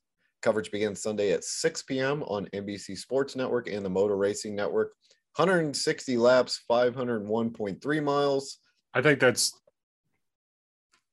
Coverage 0.43 0.71
begins 0.71 1.03
Sunday 1.03 1.33
at 1.33 1.45
6 1.45 1.83
p.m. 1.83 2.23
on 2.25 2.47
NBC 2.55 2.97
Sports 2.97 3.35
Network 3.37 3.69
and 3.69 3.85
the 3.85 3.91
Motor 3.91 4.17
Racing 4.17 4.55
Network. 4.55 4.93
160 5.37 6.17
laps, 6.17 6.63
501.3 6.71 8.03
miles. 8.03 8.59
I 8.93 9.03
think 9.03 9.21
that's 9.21 9.53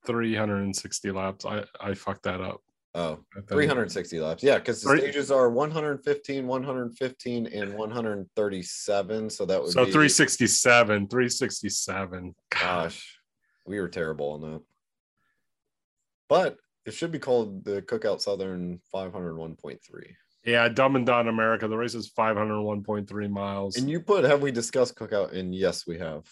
360 0.05 1.11
laps. 1.11 1.45
I 1.45 1.63
I 1.79 1.93
fucked 1.93 2.23
that 2.23 2.41
up. 2.41 2.61
Oh, 2.97 3.19
360 3.49 4.21
laps. 4.21 4.41
Yeah, 4.41 4.57
because 4.57 4.81
the 4.81 4.97
stages 4.97 5.29
are 5.29 5.49
115, 5.49 6.47
115, 6.47 7.47
and 7.47 7.73
137. 7.77 9.29
So 9.29 9.45
that 9.45 9.61
would 9.61 9.71
So 9.71 9.83
be 9.83 9.91
367, 9.91 11.09
367. 11.09 12.35
Gosh. 12.49 12.61
Gosh, 12.61 13.19
we 13.65 13.81
were 13.81 13.89
terrible 13.89 14.31
on 14.31 14.41
that. 14.41 14.61
But 16.29 16.57
it 16.85 16.93
should 16.93 17.11
be 17.11 17.19
called 17.19 17.65
the 17.65 17.81
Cookout 17.81 18.21
Southern 18.21 18.79
501.3. 18.93 19.77
Yeah, 20.45 20.69
Dumb 20.69 20.95
and 20.95 21.05
Down 21.05 21.27
America. 21.27 21.67
The 21.67 21.75
race 21.75 21.95
is 21.95 22.09
501.3 22.17 23.29
miles. 23.29 23.75
And 23.75 23.89
you 23.89 23.99
put, 23.99 24.23
have 24.23 24.41
we 24.41 24.51
discussed 24.51 24.95
Cookout? 24.95 25.33
And 25.33 25.53
yes, 25.53 25.85
we 25.85 25.97
have. 25.97 26.23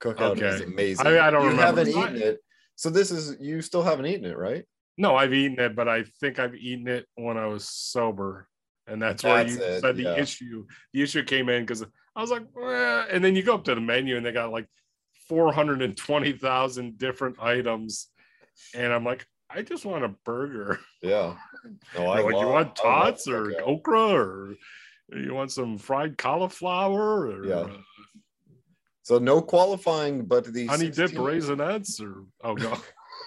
Cookout 0.00 0.40
is 0.40 0.60
amazing. 0.60 1.06
I- 1.06 1.26
I 1.26 1.30
don't 1.30 1.42
you 1.42 1.50
remember. 1.50 1.80
haven't 1.84 1.88
eaten 1.88 2.22
it. 2.22 2.40
So 2.76 2.90
this 2.90 3.10
is, 3.10 3.36
you 3.40 3.60
still 3.60 3.82
haven't 3.82 4.06
eaten 4.06 4.24
it, 4.26 4.36
right? 4.36 4.64
No, 4.98 5.16
I've 5.16 5.32
eaten 5.32 5.58
it, 5.58 5.74
but 5.74 5.88
I 5.88 6.04
think 6.20 6.38
I've 6.38 6.54
eaten 6.54 6.86
it 6.88 7.06
when 7.14 7.36
I 7.36 7.46
was 7.46 7.68
sober. 7.68 8.48
And 8.86 9.00
that's 9.00 9.22
where 9.24 9.46
you 9.46 9.58
it, 9.60 9.80
said 9.80 9.96
the 9.96 10.02
yeah. 10.02 10.16
issue. 10.16 10.66
The 10.92 11.02
issue 11.02 11.22
came 11.24 11.48
in 11.48 11.62
because 11.62 11.82
I 11.82 12.20
was 12.20 12.30
like, 12.30 12.42
"Eh," 12.60 13.04
and 13.10 13.24
then 13.24 13.36
you 13.36 13.42
go 13.42 13.54
up 13.54 13.64
to 13.64 13.74
the 13.74 13.80
menu 13.80 14.16
and 14.16 14.26
they 14.26 14.32
got 14.32 14.50
like 14.52 14.66
420,000 15.28 16.98
different 16.98 17.36
items. 17.40 18.08
And 18.74 18.92
I'm 18.92 19.04
like, 19.04 19.26
I 19.48 19.62
just 19.62 19.84
want 19.84 20.04
a 20.04 20.08
burger. 20.24 20.78
Yeah. 21.02 21.36
No, 21.96 22.06
I 22.06 22.20
like, 22.22 22.34
you 22.34 22.48
want 22.48 22.80
I 22.82 22.88
love 22.88 23.14
tots 23.14 23.28
or 23.28 23.54
okra 23.64 24.14
or 24.14 24.54
you 25.12 25.32
want 25.32 25.52
some 25.52 25.78
fried 25.78 26.18
cauliflower 26.18 27.28
or 27.28 27.46
Yeah. 27.46 27.54
uh, 27.54 27.76
So 29.02 29.18
no 29.18 29.40
qualifying, 29.40 30.24
but 30.24 30.52
the 30.52 30.66
honey 30.66 30.86
dipped 30.86 31.14
16 31.14 31.20
raisinets 31.20 32.00
or 32.00 32.24
oh 32.42 32.54
no. 32.54 32.76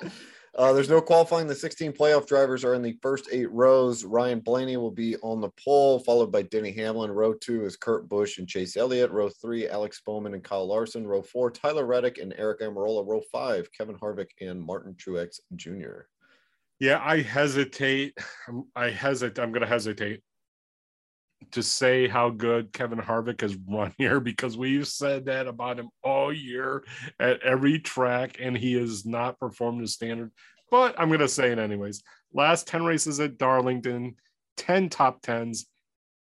Uh, 0.58 0.72
there's 0.72 0.90
no 0.90 1.02
qualifying. 1.02 1.48
The 1.48 1.56
16 1.56 1.92
playoff 1.92 2.28
drivers 2.28 2.64
are 2.64 2.76
in 2.76 2.82
the 2.82 2.98
first 3.02 3.28
eight 3.30 3.52
rows. 3.52 4.06
Ryan 4.06 4.40
Blaney 4.40 4.78
will 4.78 4.92
be 4.92 5.18
on 5.18 5.42
the 5.42 5.50
pole, 5.62 6.00
followed 6.00 6.32
by 6.32 6.44
Denny 6.44 6.72
Hamlin. 6.72 7.12
Row 7.12 7.34
two 7.34 7.66
is 7.66 7.76
Kurt 7.76 8.08
Busch 8.08 8.38
and 8.38 8.48
Chase 8.48 8.78
Elliott. 8.78 9.12
Row 9.12 9.28
three, 9.28 9.68
Alex 9.68 10.02
Bowman 10.06 10.34
and 10.34 10.44
Kyle 10.44 10.66
Larson. 10.66 11.06
Row 11.06 11.22
four, 11.22 11.52
Tyler 11.52 11.86
Reddick 11.86 12.20
and 12.20 12.34
Aric 12.36 12.62
Almirola. 12.62 13.06
Row 13.06 13.22
five, 13.34 13.70
Kevin 13.78 13.98
Harvick 13.98 14.30
and 14.40 14.62
Martin 14.62 14.94
Truex 14.94 15.42
Jr. 15.58 16.04
Yeah, 16.80 17.02
I 17.04 17.22
hesitate. 17.22 18.18
I 18.78 18.92
hesitate. 18.92 19.42
I'm 19.42 19.52
going 19.52 19.62
to 19.62 19.68
hesitate 19.68 20.22
to 21.52 21.64
say 21.64 22.08
how 22.08 22.30
good 22.30 22.74
Kevin 22.74 23.00
Harvick 23.00 23.42
has 23.42 23.56
run 23.68 23.94
here 23.98 24.20
because 24.20 24.58
we've 24.58 24.88
said 24.88 25.26
that 25.26 25.48
about 25.48 25.80
him 25.80 25.90
all 26.04 26.34
year 26.34 26.84
at 27.20 27.42
every 27.42 27.80
track, 27.80 28.38
and 28.40 28.58
he 28.58 28.74
has 28.74 29.06
not 29.06 29.40
performed 29.40 29.82
to 29.82 29.88
standard. 29.88 30.32
But 30.72 30.96
I'm 31.00 31.10
going 31.10 31.20
to 31.20 31.28
say 31.28 31.52
it 31.52 31.60
anyways. 31.60 32.04
Last 32.34 32.68
10 32.68 32.84
races 32.84 33.20
at 33.20 33.38
Darlington, 33.38 34.16
10 34.58 34.90
top 34.90 35.22
10s, 35.22 35.66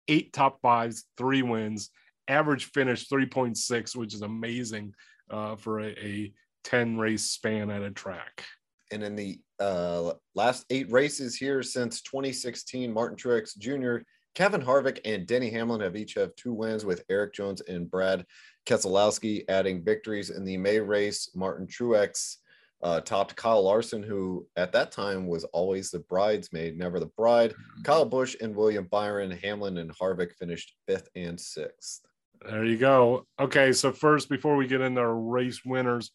eight 0.08 0.34
top 0.34 0.60
fives, 0.62 1.06
three 1.18 1.42
wins, 1.42 1.92
average 2.28 2.66
finish 2.66 3.08
3.6, 3.08 3.96
which 3.96 4.14
is 4.14 4.22
amazing 4.22 4.94
uh, 5.30 5.56
for 5.56 5.82
a, 5.82 5.90
a 6.04 6.34
10 6.64 6.98
race 6.98 7.24
span 7.24 7.70
at 7.70 7.84
a 7.84 7.92
track. 7.92 8.44
And 8.92 9.04
in 9.04 9.16
the 9.16 9.40
uh, 9.60 10.14
last 10.34 10.66
eight 10.70 10.92
races 10.92 11.36
here 11.36 11.62
since 11.62 12.02
2016, 12.02 12.92
Martin 12.92 13.18
Truex 13.18 13.58
Jr., 13.58 13.98
Kevin 14.40 14.62
Harvick, 14.62 15.02
and 15.04 15.28
Denny 15.28 15.50
Hamlin 15.50 15.82
have 15.82 15.98
each 15.98 16.14
have 16.14 16.34
two 16.38 16.54
wins 16.54 16.86
with 16.86 17.04
Erik 17.10 17.34
Jones 17.34 17.60
and 17.60 17.92
Brad 17.92 18.26
Keselowski 18.66 19.44
adding 19.50 19.84
victories 19.84 20.30
in 20.30 20.46
the 20.46 20.56
May 20.56 20.80
race. 20.80 21.30
Martin 21.36 21.68
Truex 21.68 22.38
uh, 22.82 23.02
topped 23.02 23.36
Kyle 23.36 23.62
Larson, 23.62 24.02
who 24.02 24.48
at 24.56 24.72
that 24.72 24.94
time 24.94 25.28
was 25.28 25.44
always 25.44 25.92
the 25.92 26.00
bridesmaid, 26.00 26.78
never 26.78 27.02
the 27.02 27.12
bride. 27.18 27.54
Kyle 27.84 28.06
Busch 28.06 28.38
and 28.40 28.56
William 28.56 28.86
Byron, 28.86 29.30
Hamlin 29.30 29.78
and 29.78 29.92
Harvick 29.94 30.32
finished 30.36 30.74
fifth 30.88 31.10
and 31.16 31.38
sixth. 31.38 32.00
There 32.42 32.64
you 32.64 32.78
go. 32.78 33.28
Okay, 33.42 33.74
so 33.74 33.92
first, 33.92 34.30
before 34.30 34.56
we 34.56 34.68
get 34.68 34.80
into 34.80 35.02
our 35.02 35.20
race 35.20 35.66
winners, 35.66 36.12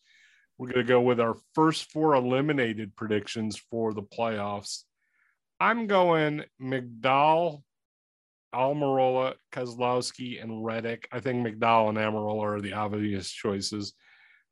we're 0.57 0.69
going 0.69 0.87
to 0.87 0.91
go 0.91 1.03
with 1.03 1.21
our 1.21 1.37
first 1.55 1.93
four 1.93 2.15
eliminated 2.15 2.97
predictions 2.97 3.59
for 3.71 3.93
the 3.93 4.03
playoffs. 4.03 4.85
I'm 5.61 5.87
going 5.87 6.45
McDowell, 6.59 7.61
Almirola, 8.55 9.35
Keselowski, 9.53 10.43
and 10.43 10.65
Reddick. 10.65 11.09
I 11.13 11.21
think 11.21 11.47
McDowell 11.47 11.91
and 11.91 11.99
Almirola 11.99 12.57
are 12.57 12.61
the 12.61 12.75
obvious 12.75 13.31
choices. 13.31 13.95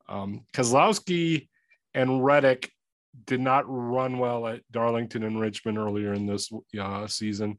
Um, 0.09 0.45
Keselowski 0.53 1.49
and 1.95 2.25
Reddick 2.25 2.71
did 3.27 3.41
not 3.41 3.65
run 3.67 4.19
well 4.19 4.47
at 4.47 4.63
Darlington 4.71 5.23
and 5.23 5.41
Richmond 5.41 5.79
earlier 5.79 6.13
in 6.15 6.27
this 6.27 6.51
uh, 6.79 7.07
season. 7.07 7.59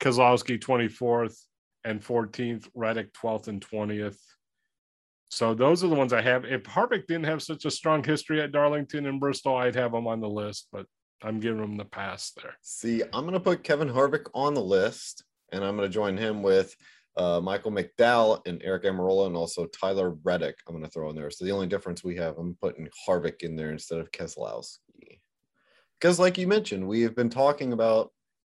Keselowski 0.00 0.60
24th 0.60 1.36
and 1.84 2.02
14th, 2.02 2.68
Reddick 2.74 3.12
12th 3.12 3.48
and 3.48 3.66
20th. 3.66 4.18
So 5.28 5.54
those 5.54 5.82
are 5.82 5.88
the 5.88 5.94
ones 5.94 6.12
I 6.12 6.22
have. 6.22 6.44
If 6.44 6.62
Harvick 6.64 7.06
didn't 7.06 7.24
have 7.24 7.42
such 7.42 7.64
a 7.64 7.70
strong 7.70 8.02
history 8.04 8.40
at 8.40 8.52
Darlington 8.52 9.06
and 9.06 9.20
Bristol, 9.20 9.56
I'd 9.56 9.74
have 9.74 9.94
him 9.94 10.06
on 10.06 10.20
the 10.20 10.28
list, 10.28 10.68
but 10.72 10.86
I'm 11.22 11.40
giving 11.40 11.62
him 11.62 11.76
the 11.76 11.84
pass 11.84 12.32
there. 12.32 12.54
See, 12.62 13.02
I'm 13.02 13.22
going 13.22 13.32
to 13.32 13.40
put 13.40 13.64
Kevin 13.64 13.88
Harvick 13.88 14.26
on 14.34 14.54
the 14.54 14.62
list, 14.62 15.24
and 15.52 15.64
I'm 15.64 15.76
going 15.76 15.88
to 15.88 15.92
join 15.92 16.16
him 16.16 16.42
with 16.42 16.76
uh, 17.16 17.40
Michael 17.40 17.72
McDowell 17.72 18.46
and 18.46 18.60
Aric 18.62 18.84
Almirola, 18.84 19.26
and 19.26 19.36
also 19.36 19.66
Tyler 19.66 20.10
Reddick. 20.22 20.56
I'm 20.66 20.74
going 20.74 20.84
to 20.84 20.90
throw 20.90 21.08
in 21.10 21.16
there. 21.16 21.30
So 21.30 21.44
the 21.44 21.52
only 21.52 21.66
difference 21.66 22.04
we 22.04 22.16
have, 22.16 22.36
I'm 22.38 22.56
putting 22.60 22.88
Harvick 23.08 23.42
in 23.42 23.56
there 23.56 23.72
instead 23.72 23.98
of 23.98 24.10
Keselowski. 24.10 25.20
Because, 25.98 26.18
like 26.18 26.36
you 26.36 26.46
mentioned, 26.46 26.86
we 26.86 27.00
have 27.02 27.16
been 27.16 27.30
talking 27.30 27.72
about 27.72 28.12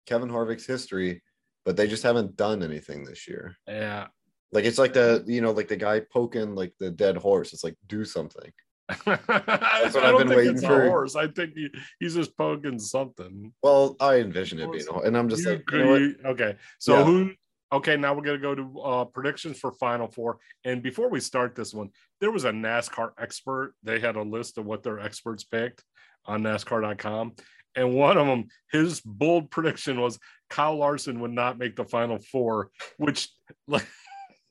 Kevin 0.06 0.30
Harvick's 0.30 0.65
history, 0.65 1.21
but 1.63 1.78
they 1.78 1.88
just 1.88 2.04
haven't 2.04 2.36
done 2.36 2.63
anything 2.63 3.06
this 3.06 3.28
year. 3.28 3.56
Yeah. 3.67 4.08
Like 4.52 4.65
it's 4.65 4.80
like 4.80 4.93
the 4.93 5.23
you 5.28 5.41
know 5.41 5.52
like 5.52 5.67
the 5.67 5.75
guy 5.75 5.99
poking 5.99 6.56
like 6.56 6.73
the 6.80 6.89
dead 6.89 7.17
horse. 7.17 7.54
It's 7.54 7.63
like 7.63 7.75
do 7.88 8.04
something. 8.04 8.52
That's 8.89 9.06
what 9.06 9.30
I've 9.30 9.95
I 9.95 10.02
don't 10.12 10.17
been 10.19 10.28
think 10.30 10.38
waiting 10.38 10.54
it's 10.56 10.65
for. 10.65 10.84
a 10.86 10.89
horse. 10.89 11.15
I 11.15 11.28
think 11.28 11.54
he, 11.54 11.69
he's 11.99 12.15
just 12.15 12.36
poking 12.38 12.80
something. 12.80 13.54
Well, 13.62 13.95
I 13.99 14.15
envision 14.17 14.60
it 14.60 14.71
being, 14.71 14.86
a- 14.89 14.99
and 15.02 15.17
I'm 15.17 15.30
just 15.30 15.43
You 15.43 15.52
like, 15.52 15.71
you 15.71 15.78
know 15.78 15.95
you- 15.95 16.15
okay. 16.25 16.56
So 16.80 16.97
Yeah. 16.97 17.04
who? 17.06 17.32
Okay, 17.71 17.97
now 17.97 18.15
we're 18.15 18.23
gonna 18.23 18.39
go 18.39 18.56
to 18.56 18.80
uh, 18.80 19.06
predictions 19.06 19.60
for 19.60 19.71
Final 19.73 20.08
Four. 20.08 20.39
And 20.65 20.82
before 20.82 21.08
we 21.10 21.19
start 21.19 21.54
this 21.54 21.71
one, 21.71 21.89
there 22.19 22.32
was 22.32 22.45
a 22.45 22.52
NASCAR 22.52 23.12
expert. 23.19 23.75
They 23.84 23.99
had 23.99 24.15
a 24.15 24.23
list 24.23 24.58
of 24.58 24.65
what 24.65 24.82
their 24.82 24.99
experts 24.99 25.43
picked 25.43 25.84
on 26.25 26.41
NASCAR.com, 26.41 27.34
and 27.75 27.93
one 27.93 28.17
of 28.17 28.25
them, 28.25 28.45
his 28.71 29.02
bold 29.02 29.52
prediction 29.52 30.02
was 30.02 30.17
Kyle 30.49 30.78
Larson 30.78 31.19
would 31.19 31.32
not 31.32 31.60
make 31.60 31.75
the 31.75 31.86
Final 31.86 32.17
Four. 32.17 32.71
Which, 32.97 33.30
like, 33.67 33.88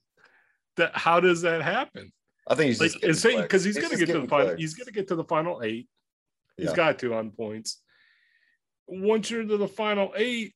that 0.76 0.96
how 0.96 1.18
does 1.18 1.42
that 1.42 1.60
happen? 1.62 2.12
I 2.48 2.54
think 2.54 2.68
he's 2.68 2.80
Like, 2.80 2.92
just 3.00 3.22
because 3.24 3.62
he's 3.64 3.76
clicks. 3.76 3.88
gonna 3.90 3.98
get 4.06 4.12
to 4.12 4.20
the 4.20 4.28
final. 4.28 4.56
He's 4.56 4.74
gonna 4.74 4.90
get 4.90 5.08
to 5.08 5.14
the 5.16 5.24
final 5.24 5.62
eight. 5.62 5.88
He's 6.56 6.70
Yeah. 6.70 6.74
got 6.76 6.98
to 7.00 7.14
on 7.14 7.30
points. 7.30 7.82
Once 8.86 9.30
you're 9.30 9.44
to 9.44 9.56
the 9.58 9.68
final 9.68 10.12
eight, 10.16 10.54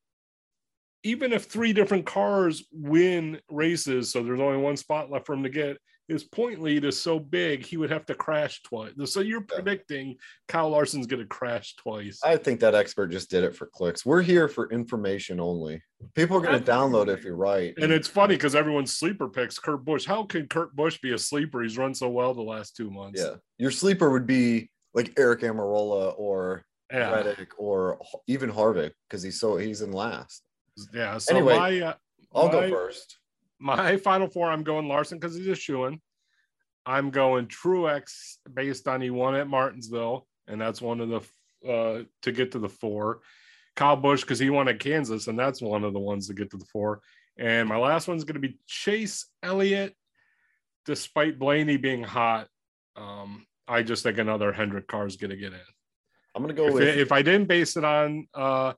even 1.03 1.33
if 1.33 1.45
three 1.45 1.73
different 1.73 2.07
cars 2.07 2.65
win 2.73 3.41
races, 3.51 4.11
so 4.11 4.23
there's 4.23 4.41
only 4.41 4.59
one 4.59 4.77
spot 4.77 5.11
left 5.11 5.27
for 5.27 5.35
him 5.35 5.43
to 5.43 5.51
get, 5.51 5.77
his 6.09 6.25
point 6.25 6.61
lead 6.61 6.85
is 6.85 7.01
so 7.01 7.19
big 7.19 7.65
he 7.65 7.77
would 7.77 7.91
have 7.91 8.05
to 8.07 8.15
crash 8.15 8.63
twice. 8.63 8.93
So 9.07 9.21
you're 9.21 9.41
Yeah. 9.49 9.55
predicting 9.55 10.17
Kyle 10.49 10.69
Larson's 10.69 11.07
going 11.07 11.23
to 11.23 11.29
crash 11.29 11.75
twice. 11.77 12.21
I 12.25 12.37
think 12.37 12.61
that 12.61 12.75
expert 12.75 13.09
just 13.09 13.31
did 13.31 13.45
it 13.45 13.55
for 13.57 13.67
clicks. 13.67 14.05
We're 14.05 14.23
here 14.23 14.49
for 14.49 14.69
information 14.71 15.41
only. 15.41 15.83
People 16.15 16.37
are 16.37 16.41
going 16.41 16.63
to 16.63 16.71
download 16.71 17.09
if 17.09 17.25
you're 17.25 17.37
right. 17.37 17.73
and 17.79 17.93
it's 17.93 18.09
funny 18.09 18.35
because 18.35 18.55
everyone's 18.55 18.93
sleeper 18.93 19.29
picks 19.29 19.59
Kurt 19.59 19.85
Busch. 19.85 20.05
How 20.05 20.25
can 20.25 20.49
Kurt 20.49 20.75
Busch 20.75 21.01
be 21.01 21.13
a 21.13 21.19
sleeper? 21.19 21.63
He's 21.63 21.79
run 21.79 21.95
so 21.95 22.09
well 22.09 22.35
the 22.35 22.43
last 22.43 22.77
two 22.77 22.91
months. 22.91 23.21
yeah, 23.21 23.37
your 23.59 23.71
sleeper 23.71 24.11
would 24.11 24.27
be 24.27 24.71
like 24.95 25.15
Aric 25.15 25.41
Almirola 25.41 26.15
or 26.19 26.65
yeah, 26.93 27.11
Reddick 27.13 27.53
or 27.59 27.99
even 28.27 28.51
Harvick 28.51 28.93
because 29.09 29.23
he's 29.23 29.41
so 29.41 29.57
he's 29.57 29.81
in 29.81 29.93
last. 29.93 30.43
yeah. 30.93 31.17
So 31.19 31.35
Anyway, 31.35 31.57
my, 31.57 31.81
uh, 31.81 31.95
I'll 32.35 32.47
my- 32.47 32.53
go 32.53 32.71
first. 32.71 33.17
My 33.63 33.97
final 33.97 34.29
four, 34.29 34.51
I'm 34.51 34.65
going 34.65 34.89
Larson 34.89 35.19
because 35.19 35.37
he's 35.37 35.47
a 35.49 35.55
shoe 35.55 35.97
I'm 36.85 37.11
going 37.11 37.47
Truex 37.47 38.37
based 38.53 38.89
on 38.89 39.01
he 39.01 39.11
won 39.11 39.37
at 39.37 39.47
Martinsville, 39.47 40.27
and 40.49 40.61
that's 40.61 40.83
one 40.83 41.01
of 41.01 41.09
the 41.09 41.71
uh, 41.71 42.03
to 42.23 42.33
get 42.33 42.53
to 42.53 42.59
the 42.59 42.69
four. 42.69 43.21
Kyle 43.77 43.97
Busch 43.97 44.23
because 44.23 44.39
he 44.41 44.51
won 44.51 44.69
at 44.69 44.81
Kansas, 44.81 45.29
and 45.29 45.39
that's 45.39 45.63
one 45.63 45.85
of 45.85 45.93
the 45.93 46.01
ones 46.01 46.27
to 46.27 46.35
get 46.35 46.51
to 46.51 46.57
the 46.57 46.65
four. 46.67 47.01
And 47.39 47.69
my 47.69 47.77
last 47.79 48.09
one's 48.09 48.25
going 48.25 48.35
to 48.35 48.47
be 48.47 48.59
Chase 48.67 49.27
Elliott, 49.43 49.95
despite 50.85 51.39
Blaney 51.39 51.77
being 51.77 52.03
hot. 52.03 52.49
Um, 52.97 53.47
I 53.67 53.83
just 53.83 54.03
think 54.03 54.19
another 54.19 54.53
Hendrick 54.53 54.89
car 54.89 55.07
is 55.07 55.17
going 55.17 55.31
to 55.31 55.37
get 55.37 55.53
in. 55.53 55.61
I'm 56.35 56.43
going 56.43 56.55
to 56.55 56.61
go 56.61 56.69
If, 56.69 56.75
with 56.75 56.83
it- 56.83 56.99
if 56.99 57.13
I 57.13 57.23
didn't 57.23 57.47
base 57.49 57.77
it 57.77 57.85
on, 57.85 58.27
uh, 58.35 58.73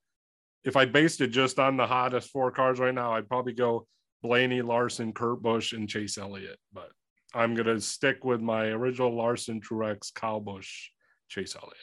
if 0.63 0.77
I 0.77 0.85
based 0.85 1.21
it 1.21 1.29
just 1.29 1.59
on 1.59 1.77
the 1.77 1.87
hottest 1.87 2.31
four 2.31 2.51
cars 2.51 2.79
right 2.79 2.95
now, 2.95 3.13
I'd 3.15 3.29
probably 3.29 3.55
go 3.55 3.87
Blaney, 4.25 4.63
Larson, 4.63 5.13
Kurt 5.13 5.43
Busch, 5.43 5.75
and 5.75 5.87
Chase 5.87 6.17
Elliott. 6.17 6.59
But 6.73 6.91
I'm 7.35 7.55
gonna 7.55 7.79
stick 7.79 8.25
with 8.25 8.41
my 8.41 8.69
original 8.69 9.15
Larson, 9.15 9.61
Truex, 9.61 10.13
Kyle 10.15 10.41
Busch, 10.41 10.89
Chase 11.29 11.55
Elliott. 11.55 11.77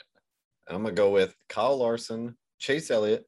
I'm 0.67 0.81
gonna 0.81 0.95
go 0.95 1.11
with 1.11 1.35
Kyle 1.49 1.77
Larson, 1.77 2.35
Chase 2.57 2.89
Elliott, 2.89 3.25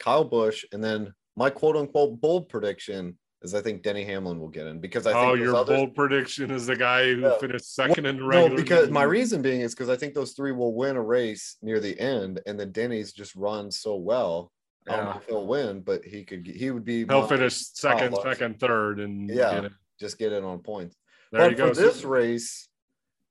Kyle 0.00 0.24
Busch, 0.24 0.64
and 0.72 0.82
then 0.82 1.14
my 1.36 1.48
quote 1.48 1.76
unquote 1.76 2.20
bold 2.20 2.48
prediction 2.48 3.16
is 3.42 3.54
I 3.54 3.60
think 3.60 3.82
Denny 3.82 4.04
Hamlin 4.04 4.40
will 4.40 4.48
get 4.48 4.66
in 4.66 4.80
because 4.80 5.06
I 5.06 5.12
think 5.12 5.24
oh, 5.26 5.34
your 5.34 5.54
others- 5.54 5.76
bold 5.76 5.94
prediction 5.94 6.50
is 6.50 6.66
the 6.66 6.74
guy 6.74 7.04
who 7.14 7.20
Yeah. 7.20 7.38
finished 7.38 7.72
second 7.72 8.04
in 8.04 8.16
the 8.16 8.22
No, 8.22 8.26
regular. 8.28 8.56
because 8.56 8.90
my 8.90 9.02
reason 9.04 9.42
being 9.42 9.60
is 9.60 9.74
because 9.74 9.90
I 9.90 9.96
think 9.96 10.12
those 10.14 10.32
three 10.32 10.50
will 10.50 10.74
win 10.74 10.96
a 10.96 11.02
race 11.02 11.56
near 11.62 11.78
the 11.78 11.98
end, 12.00 12.40
and 12.46 12.58
then 12.58 12.72
Denny's 12.72 13.12
just 13.12 13.36
run 13.36 13.70
so 13.70 13.94
well. 13.94 14.50
I 14.88 14.96
don't 14.96 15.04
know 15.06 15.16
if 15.16 15.26
he'll 15.26 15.46
win, 15.46 15.80
but 15.80 16.04
he 16.04 16.24
could. 16.24 16.46
He 16.46 16.70
would 16.70 16.84
be. 16.84 17.04
he'll 17.06 17.26
finish 17.26 17.54
second, 17.54 18.16
second, 18.22 18.60
third, 18.60 19.00
and 19.00 19.28
Yeah. 19.30 19.62
get 19.62 19.72
just 19.98 20.18
get 20.18 20.32
it 20.32 20.44
on 20.44 20.58
points. 20.58 20.96
there 21.32 21.42
but 21.42 21.50
you 21.52 21.56
go. 21.56 21.68
for 21.68 21.74
this 21.80 22.04
race, 22.04 22.68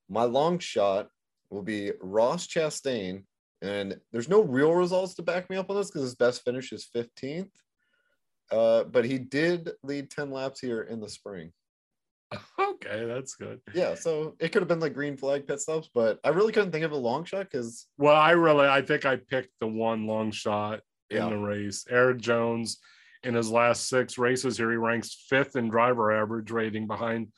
my 0.10 0.24
long 0.24 0.60
shot 0.60 1.10
will 1.50 1.62
be 1.62 1.92
Ross 2.02 2.48
Chastain, 2.48 3.26
and 3.62 4.00
there's 4.12 4.30
no 4.30 4.42
real 4.42 4.74
results 4.74 5.14
to 5.16 5.22
back 5.22 5.50
me 5.50 5.58
up 5.58 5.70
on 5.70 5.76
this 5.76 5.88
because 5.90 6.02
his 6.02 6.16
best 6.16 6.44
finish 6.44 6.72
is 6.72 6.88
15th. 6.96 7.52
Uh, 8.52 8.84
but 8.84 9.06
he 9.06 9.18
did 9.18 9.72
lead 9.84 10.10
10 10.12 10.32
laps 10.32 10.60
here 10.60 10.82
in 10.82 11.00
the 11.00 11.10
spring. 11.10 11.52
okay, 12.60 13.06
that's 13.06 13.36
good. 13.36 13.62
Yeah, 13.74 13.96
so 13.96 14.36
it 14.40 14.50
could 14.50 14.62
have 14.62 14.68
been 14.68 14.80
like 14.80 14.94
green 14.94 15.18
flag 15.18 15.48
pit 15.48 15.60
stops, 15.62 15.90
but 15.94 16.20
I 16.24 16.30
really 16.30 16.52
couldn't 16.52 16.72
think 16.72 16.86
of 16.86 16.92
a 16.92 16.98
long 16.98 17.26
shot 17.26 17.50
because 17.50 17.88
Well, 17.98 18.16
I 18.16 18.32
really, 18.32 18.68
I 18.68 18.82
think 18.82 19.06
I 19.06 19.16
picked 19.18 19.52
the 19.60 19.68
one 19.68 20.08
long 20.08 20.32
shot 20.32 20.82
in 21.14 21.30
the 21.30 21.38
race. 21.38 21.86
Erik 21.90 22.20
Jones, 22.20 22.80
in 23.24 23.34
his 23.34 23.50
last 23.50 23.88
six 23.88 24.18
races 24.18 24.58
here, 24.58 24.72
he 24.72 24.78
ranks 24.78 25.26
fifth 25.30 25.56
in 25.56 25.70
driver 25.70 26.12
average 26.12 26.52
rating 26.52 26.88
behind 26.88 27.32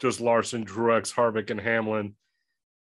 just 0.00 0.20
Larson, 0.20 0.64
Truex, 0.64 1.12
Harvick, 1.12 1.50
and 1.50 1.60
Hamlin. 1.60 2.14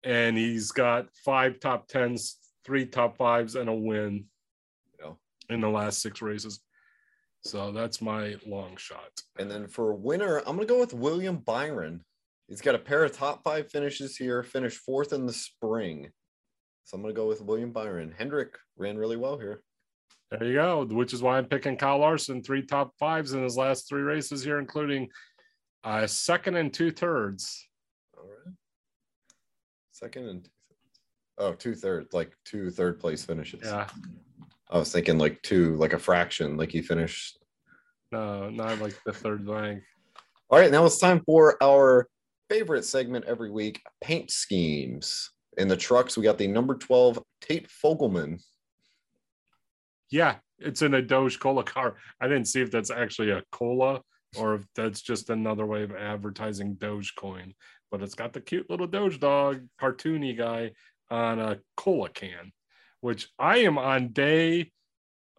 And 0.02 0.36
he's 0.36 0.70
got 0.72 1.08
five 1.24 1.60
top 1.60 1.88
tens, 1.88 2.36
three 2.64 2.86
top 2.86 3.16
fives, 3.16 3.54
and 3.56 3.68
a 3.68 3.74
win 3.74 4.26
Yeah. 5.00 5.14
in 5.48 5.60
the 5.60 5.68
last 5.70 6.00
six 6.02 6.20
races. 6.22 6.60
So 7.42 7.72
that's 7.72 8.00
my 8.00 8.36
long 8.46 8.76
shot. 8.76 9.20
And 9.38 9.50
then 9.50 9.66
for 9.68 9.90
a 9.90 9.94
winner, 9.96 10.38
I'm 10.38 10.56
gonna 10.56 10.66
go 10.66 10.80
with 10.80 10.94
William 10.94 11.38
Byron. 11.38 12.04
He's 12.48 12.60
got 12.60 12.74
a 12.74 12.78
pair 12.78 13.04
of 13.04 13.12
top 13.12 13.42
five 13.42 13.70
finishes 13.70 14.16
here, 14.16 14.42
finished 14.42 14.78
fourth 14.78 15.12
in 15.12 15.26
the 15.26 15.32
spring. 15.32 16.10
So 16.84 16.96
I'm 16.96 17.02
gonna 17.02 17.14
go 17.14 17.26
with 17.28 17.40
William 17.42 17.72
Byron. 17.72 18.12
Hendrick 18.16 18.58
ran 18.76 18.98
really 18.98 19.16
well 19.16 19.38
here. 19.38 19.62
There 20.38 20.48
you 20.48 20.54
go, 20.54 20.84
which 20.84 21.12
is 21.12 21.22
why 21.22 21.38
I'm 21.38 21.44
picking 21.44 21.76
Kyle 21.76 21.98
Larson, 21.98 22.42
three 22.42 22.62
top 22.62 22.92
fives 22.98 23.34
in 23.34 23.42
his 23.42 23.56
last 23.56 23.88
three 23.88 24.02
races 24.02 24.42
here, 24.42 24.58
including 24.58 25.08
uh, 25.84 26.06
second 26.06 26.56
and 26.56 26.72
two 26.72 26.90
thirds. 26.90 27.68
All 28.16 28.24
right. 28.24 28.54
Second 29.92 30.28
and 30.28 30.44
two 30.44 30.50
thirds. 30.50 31.00
Oh, 31.38 31.52
two 31.52 31.74
thirds, 31.74 32.12
like 32.12 32.32
two 32.44 32.70
third 32.70 32.98
place 32.98 33.24
finishes. 33.24 33.60
Yeah, 33.64 33.86
I 34.70 34.78
was 34.78 34.90
thinking 34.90 35.18
like 35.18 35.40
two, 35.42 35.76
like 35.76 35.92
a 35.92 35.98
fraction, 35.98 36.56
like 36.56 36.72
he 36.72 36.82
finished. 36.82 37.38
no, 38.10 38.50
not 38.50 38.80
like 38.80 38.94
the 39.04 39.12
third 39.12 39.46
rank. 39.46 39.82
All 40.50 40.58
right, 40.58 40.70
now 40.70 40.84
it's 40.84 40.98
time 40.98 41.22
for 41.24 41.62
our 41.62 42.08
favorite 42.50 42.84
segment 42.84 43.24
every 43.26 43.50
week 43.50 43.82
paint 44.02 44.30
schemes. 44.30 45.30
In 45.58 45.68
the 45.68 45.76
trucks, 45.76 46.16
we 46.16 46.24
got 46.24 46.38
the 46.38 46.48
number 46.48 46.74
12 46.74 47.22
Tate 47.40 47.68
Fogleman. 47.68 48.42
Yeah, 50.10 50.36
it's 50.58 50.82
in 50.82 50.94
a 50.94 51.02
Doge 51.02 51.38
Cola 51.38 51.64
car. 51.64 51.96
I 52.20 52.28
didn't 52.28 52.48
see 52.48 52.60
if 52.60 52.70
that's 52.70 52.90
actually 52.90 53.30
a 53.30 53.42
cola 53.52 54.00
or 54.36 54.56
if 54.56 54.66
that's 54.74 55.00
just 55.00 55.30
another 55.30 55.66
way 55.66 55.82
of 55.82 55.94
advertising 55.94 56.76
Dogecoin, 56.76 57.54
but 57.90 58.02
it's 58.02 58.14
got 58.14 58.32
the 58.32 58.40
cute 58.40 58.68
little 58.68 58.86
Doge 58.86 59.20
dog, 59.20 59.62
cartoony 59.80 60.36
guy 60.36 60.72
on 61.10 61.38
a 61.38 61.58
cola 61.76 62.08
can, 62.08 62.52
which 63.00 63.28
I 63.38 63.58
am 63.58 63.78
on 63.78 64.08
day. 64.08 64.72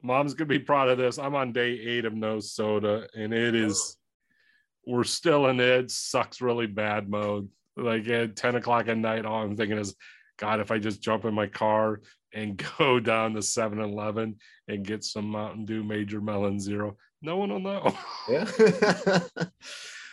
Mom's 0.02 0.34
gonna 0.34 0.48
be 0.48 0.60
proud 0.60 0.90
of 0.90 0.98
this. 0.98 1.18
I'm 1.18 1.36
on 1.36 1.52
day 1.52 1.72
eight 1.72 2.06
of 2.06 2.14
no 2.14 2.40
soda, 2.40 3.08
and 3.16 3.34
it 3.34 3.56
is. 3.56 3.98
We're 4.88 5.04
still 5.04 5.48
in 5.48 5.60
it. 5.60 5.90
Sucks 5.90 6.42
really 6.42 6.68
bad 6.68 7.10
mode. 7.10 7.50
Like 7.76 8.08
at 8.08 8.36
10 8.36 8.56
o'clock 8.56 8.88
at 8.88 8.98
night, 8.98 9.26
all 9.26 9.42
I'm 9.42 9.58
thinking 9.58 9.80
is, 9.80 9.96
God, 10.38 10.60
if 10.60 10.70
I 10.70 10.78
just 10.78 11.02
jump 11.02 11.26
in 11.26 11.34
my 11.34 11.48
car 11.48 12.02
and 12.36 12.62
go 12.78 13.00
down 13.00 13.34
to 13.34 13.42
7 13.42 13.80
Eleven 13.80 14.36
and 14.68 14.86
get 14.86 15.04
some 15.04 15.26
Mountain 15.26 15.66
Dew 15.66 15.84
Major 15.84 16.22
Melon 16.22 16.60
Zero, 16.60 16.98
no 17.22 17.38
one 17.38 17.50
will 17.50 17.60
know. 17.60 17.98
Yeah. 18.30 18.50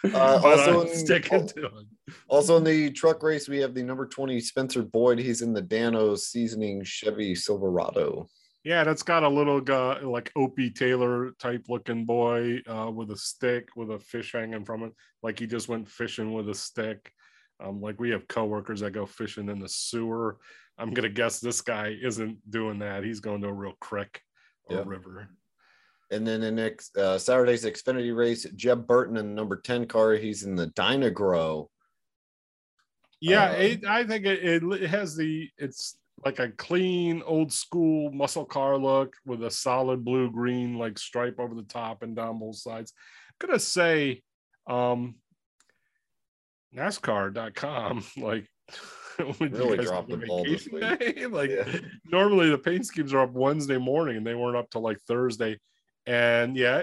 uh, 0.15 0.41
also, 0.43 0.81
in, 0.81 0.97
sticking 0.97 1.47
to 1.47 1.67
it. 1.67 1.87
also 2.27 2.57
in 2.57 2.65
the 2.65 2.91
truck 2.91 3.23
race, 3.23 3.49
we 3.49 3.59
have 3.59 3.75
the 3.75 3.83
number 3.83 4.07
20 4.07 4.41
Spencer 4.41 4.83
Boyd. 4.83 5.19
He's 5.19 5.43
in 5.43 5.53
the 5.53 5.63
Dano 5.63 6.17
seasoning 6.17 6.83
Chevy 6.83 7.35
Silverado. 7.35 8.29
Yeah, 8.65 8.85
that's 8.85 9.03
got 9.03 9.25
a 9.25 9.29
little 9.29 9.61
guy, 9.61 10.01
like 10.01 10.33
Opie 10.37 10.71
Taylor 10.71 11.33
type 11.39 11.65
looking 11.69 12.05
boy 12.05 12.61
uh, 12.69 12.91
with 12.93 13.11
a 13.11 13.17
stick 13.17 13.69
with 13.77 13.91
a 13.91 13.99
fish 13.99 14.33
hanging 14.33 14.65
from 14.65 14.85
it. 14.85 14.93
Like 15.23 15.39
he 15.39 15.47
just 15.47 15.69
went 15.69 15.89
fishing 15.89 16.33
with 16.33 16.49
a 16.49 16.55
stick. 16.55 17.13
Um, 17.63 17.81
like 17.81 18.01
we 18.01 18.11
have 18.11 18.29
coworkers 18.29 18.81
that 18.81 18.93
go 18.93 19.07
fishing 19.07 19.49
in 19.49 19.59
the 19.59 19.69
sewer. 19.69 20.39
I'm 20.79 20.93
gonna 20.93 21.09
guess 21.09 21.41
this 21.41 21.61
guy 21.61 21.97
isn't 22.01 22.39
doing 22.51 22.79
that. 22.81 23.05
He's 23.05 23.21
going 23.21 23.43
to 23.43 23.49
a 23.49 23.53
real 23.53 23.75
creek 23.81 24.21
or 24.67 24.77
Yeah. 24.79 24.83
river. 24.87 25.29
And 26.11 26.27
then 26.27 26.43
in 26.43 26.57
next 26.57 26.97
uh, 26.97 27.19
Saturday's 27.19 27.65
Xfinity 27.65 28.15
race, 28.15 28.45
Jeb 28.55 28.87
Burton 28.87 29.17
in 29.17 29.29
the 29.29 29.35
number 29.35 29.57
10 29.57 29.87
car. 29.87 30.13
He's 30.13 30.43
in 30.43 30.55
the 30.57 30.67
Dynagrow. 30.69 31.69
Yeah, 33.21 33.51
Uh, 33.51 33.53
it, 33.53 33.87
I 33.87 34.05
think 34.05 34.27
it, 34.27 34.63
it, 34.63 34.91
has 34.91 35.17
the 35.17 35.49
it's 35.57 35.97
like 36.25 36.39
a 36.39 36.51
clean 36.51 37.23
old 37.25 37.53
school 37.53 38.13
muscle 38.13 38.45
car 38.45 38.77
look 38.77 39.15
with 39.25 39.43
a 39.45 39.51
solid 39.51 40.05
blue 40.05 40.31
green 40.31 40.77
like 40.77 40.99
stripe 40.99 41.37
over 41.39 41.55
the 41.55 41.63
top 41.63 42.03
and 42.03 42.15
down 42.15 42.39
both 42.39 42.57
sides. 42.57 42.93
I'm 43.41 43.47
gonna 43.49 43.59
say 43.59 44.23
um 44.67 45.17
NASCAR.com 46.75 48.05
like 48.19 48.49
Really 49.41 49.79
dropped 49.79 50.09
the 50.09 50.17
ball 50.19 50.45
this 50.45 50.65
day? 50.67 51.27
like 51.31 51.51
Yeah. 51.51 51.79
normally 52.05 52.51
the 52.51 52.59
paint 52.59 52.87
schemes 52.87 53.13
are 53.15 53.21
up 53.21 53.33
Wednesday 53.33 53.79
morning 53.79 54.17
and 54.17 54.27
they 54.27 54.35
weren't 54.35 54.57
up 54.57 54.71
till 54.71 54.83
like 54.83 54.99
Thursday. 55.07 55.59
And 56.07 56.57
yeah, 56.57 56.83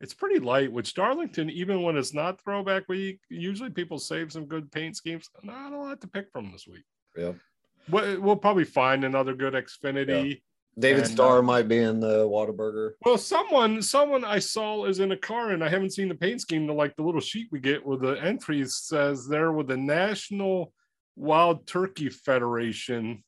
it's 0.00 0.14
pretty 0.14 0.40
light, 0.40 0.72
which 0.72 0.94
Darlington, 0.94 1.48
even 1.50 1.82
when 1.82 1.96
it's 1.96 2.12
not 2.12 2.40
throwback 2.42 2.88
week, 2.88 3.20
usually 3.28 3.70
people 3.70 3.98
save 3.98 4.32
some 4.32 4.46
good 4.46 4.70
paint 4.72 4.96
schemes. 4.96 5.28
Not 5.42 5.72
a 5.72 5.76
lot 5.76 6.00
to 6.00 6.08
pick 6.08 6.26
from 6.32 6.50
this 6.52 6.66
week. 6.66 6.84
Yeah. 7.16 7.32
We'll, 7.88 8.20
we'll 8.20 8.36
probably 8.36 8.64
find 8.64 9.04
another 9.04 9.34
good 9.34 9.54
Xfinity. 9.54 10.42
David 10.78 11.04
And, 11.04 11.12
Starr 11.12 11.40
uh, 11.40 11.42
might 11.42 11.68
be 11.68 11.78
in 11.78 12.00
the 12.00 12.26
Whataburger. 12.26 12.92
Well, 13.04 13.18
someone, 13.18 13.82
someone 13.82 14.24
I 14.24 14.38
saw 14.38 14.86
is 14.86 15.00
in 15.00 15.12
a 15.12 15.16
car, 15.16 15.50
and 15.50 15.62
I 15.62 15.68
haven't 15.68 15.92
seen 15.92 16.08
the 16.08 16.14
paint 16.14 16.40
scheme. 16.40 16.66
The 16.66 16.72
like 16.72 16.96
the 16.96 17.02
little 17.02 17.20
sheet 17.20 17.48
we 17.52 17.60
get 17.60 17.84
with 17.84 18.00
the 18.00 18.12
entries 18.12 18.76
says 18.76 19.28
there 19.28 19.52
with 19.52 19.68
the 19.68 19.76
National 19.76 20.72
Wild 21.16 21.66
Turkey 21.66 22.08
Federation. 22.08 23.22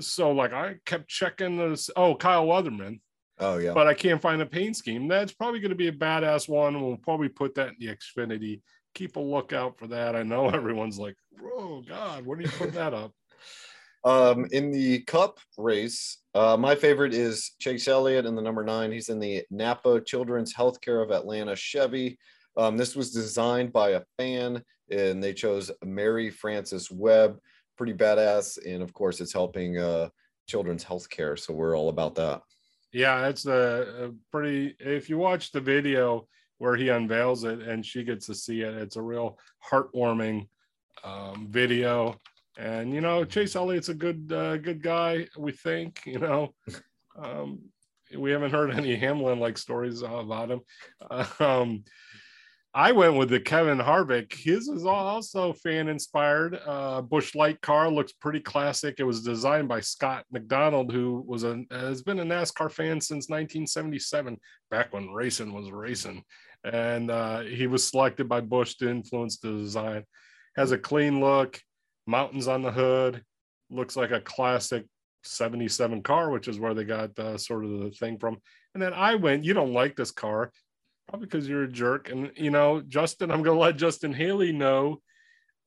So 0.00 0.32
like 0.32 0.52
I 0.52 0.76
kept 0.84 1.08
checking 1.08 1.56
this. 1.56 1.90
Oh, 1.96 2.14
Kyle 2.14 2.46
Weatherman. 2.46 3.00
Oh, 3.40 3.58
yeah. 3.58 3.72
but 3.72 3.88
I 3.88 3.94
can't 3.94 4.22
find 4.22 4.40
a 4.42 4.46
paint 4.46 4.76
scheme. 4.76 5.08
That's 5.08 5.32
probably 5.32 5.58
going 5.58 5.70
to 5.70 5.76
be 5.76 5.88
a 5.88 5.92
badass 5.92 6.48
one. 6.48 6.80
We'll 6.80 6.96
probably 6.96 7.28
put 7.28 7.56
that 7.56 7.70
in 7.70 7.74
the 7.80 7.88
Xfinity. 7.88 8.60
Keep 8.94 9.16
a 9.16 9.20
lookout 9.20 9.76
for 9.76 9.88
that. 9.88 10.14
I 10.14 10.22
know 10.22 10.48
everyone's 10.50 10.98
like, 10.98 11.16
"Oh 11.42 11.82
God, 11.86 12.24
when 12.24 12.38
are 12.38 12.42
you 12.42 12.48
putting 12.48 12.74
that 12.74 12.94
up?" 12.94 13.12
Um, 14.06 14.46
in 14.52 14.70
the 14.70 15.00
Cup 15.04 15.38
race, 15.56 16.18
uh, 16.34 16.58
my 16.58 16.74
favorite 16.74 17.14
is 17.14 17.52
Chase 17.58 17.88
Elliott 17.88 18.26
in 18.26 18.34
the 18.34 18.42
number 18.42 18.62
nine. 18.62 18.92
He's 18.92 19.08
in 19.08 19.18
the 19.18 19.44
Napa 19.50 20.02
Children's 20.02 20.52
Healthcare 20.54 21.02
of 21.02 21.10
Atlanta 21.10 21.56
Chevy. 21.56 22.18
Um, 22.56 22.76
this 22.76 22.94
was 22.94 23.10
designed 23.10 23.72
by 23.72 23.90
a 23.90 24.02
fan, 24.18 24.62
and 24.90 25.22
they 25.22 25.32
chose 25.32 25.70
Mary 25.84 26.30
Frances 26.30 26.90
Webb. 26.90 27.38
Pretty 27.76 27.94
badass, 27.94 28.58
and 28.64 28.82
of 28.82 28.92
course, 28.92 29.20
it's 29.20 29.32
helping 29.32 29.78
uh, 29.78 30.08
children's 30.46 30.84
healthcare. 30.84 31.38
So 31.38 31.52
we're 31.52 31.76
all 31.76 31.88
about 31.88 32.14
that. 32.16 32.42
Yeah, 32.92 33.26
it's 33.26 33.46
a, 33.46 34.06
a 34.06 34.10
pretty. 34.30 34.76
If 34.78 35.10
you 35.10 35.18
watch 35.18 35.50
the 35.50 35.60
video 35.60 36.28
where 36.58 36.76
he 36.76 36.90
unveils 36.90 37.42
it 37.44 37.60
and 37.62 37.84
she 37.84 38.04
gets 38.04 38.26
to 38.26 38.34
see 38.34 38.60
it, 38.60 38.74
it's 38.74 38.96
a 38.96 39.02
real 39.02 39.38
heartwarming 39.68 40.46
um, 41.02 41.48
video. 41.50 42.20
And 42.56 42.94
you 42.94 43.00
know, 43.00 43.24
Chase 43.24 43.56
Elliott's 43.56 43.88
a 43.88 43.94
good 43.94 44.32
uh, 44.32 44.58
good 44.58 44.80
guy. 44.80 45.26
We 45.36 45.50
think. 45.50 46.02
You 46.06 46.20
know, 46.20 46.54
um, 47.20 47.60
we 48.16 48.30
haven't 48.30 48.52
heard 48.52 48.70
any 48.70 48.94
Hamlin 48.94 49.40
like 49.40 49.58
stories 49.58 50.02
about 50.02 50.50
him. 50.50 50.60
Um, 51.40 51.84
I 52.76 52.90
went 52.90 53.14
with 53.14 53.30
the 53.30 53.38
Kevin 53.38 53.78
Harvick. 53.78 54.32
His 54.32 54.66
is 54.66 54.84
also 54.84 55.52
fan 55.52 55.86
inspired. 55.86 56.58
Uh, 56.66 57.02
Busch 57.02 57.36
Light 57.36 57.60
car 57.60 57.88
looks 57.88 58.10
pretty 58.10 58.40
classic. 58.40 58.96
It 58.98 59.04
was 59.04 59.22
designed 59.22 59.68
by 59.68 59.78
Scott 59.78 60.24
McDonald, 60.32 60.92
who 60.92 61.22
was 61.24 61.44
a 61.44 61.62
has 61.70 62.02
been 62.02 62.18
a 62.18 62.24
NASCAR 62.24 62.72
fan 62.72 63.00
since 63.00 63.28
1977, 63.28 64.40
back 64.72 64.92
when 64.92 65.12
racing 65.12 65.52
was 65.52 65.70
racing. 65.70 66.24
And 66.64 67.12
uh, 67.12 67.42
he 67.42 67.68
was 67.68 67.86
selected 67.86 68.28
by 68.28 68.40
Busch 68.40 68.74
to 68.78 68.90
influence 68.90 69.38
the 69.38 69.52
design. 69.52 70.02
Has 70.56 70.72
a 70.72 70.78
clean 70.78 71.20
look, 71.20 71.60
mountains 72.08 72.48
on 72.48 72.62
the 72.62 72.72
hood, 72.72 73.22
looks 73.70 73.94
like 73.94 74.10
a 74.10 74.20
classic 74.20 74.84
77 75.22 76.02
car, 76.02 76.30
which 76.30 76.48
is 76.48 76.58
where 76.58 76.74
they 76.74 76.84
got 76.84 77.16
uh, 77.20 77.38
sort 77.38 77.64
of 77.64 77.70
the 77.70 77.90
thing 77.90 78.18
from. 78.18 78.38
And 78.74 78.82
then 78.82 78.92
I 78.92 79.14
went, 79.14 79.44
you 79.44 79.54
don't 79.54 79.72
like 79.72 79.94
this 79.94 80.10
car 80.10 80.50
probably 81.08 81.26
because 81.26 81.48
you're 81.48 81.64
a 81.64 81.68
jerk. 81.68 82.10
And 82.10 82.30
you 82.36 82.50
know, 82.50 82.80
Justin, 82.80 83.30
I'm 83.30 83.42
gonna 83.42 83.58
let 83.60 83.76
Justin 83.76 84.12
Haley 84.12 84.52
know 84.52 85.00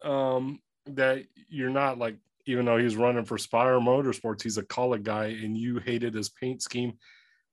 um, 0.03 0.59
that 0.87 1.23
you're 1.49 1.69
not 1.69 1.97
like, 1.97 2.17
even 2.45 2.65
though 2.65 2.77
he's 2.77 2.95
running 2.95 3.25
for 3.25 3.37
Spire 3.37 3.79
Motorsports, 3.79 4.41
he's 4.41 4.57
a 4.57 4.63
Kaulig 4.63 5.03
guy, 5.03 5.25
and 5.25 5.57
you 5.57 5.79
hated 5.79 6.13
his 6.13 6.29
paint 6.29 6.61
scheme. 6.61 6.93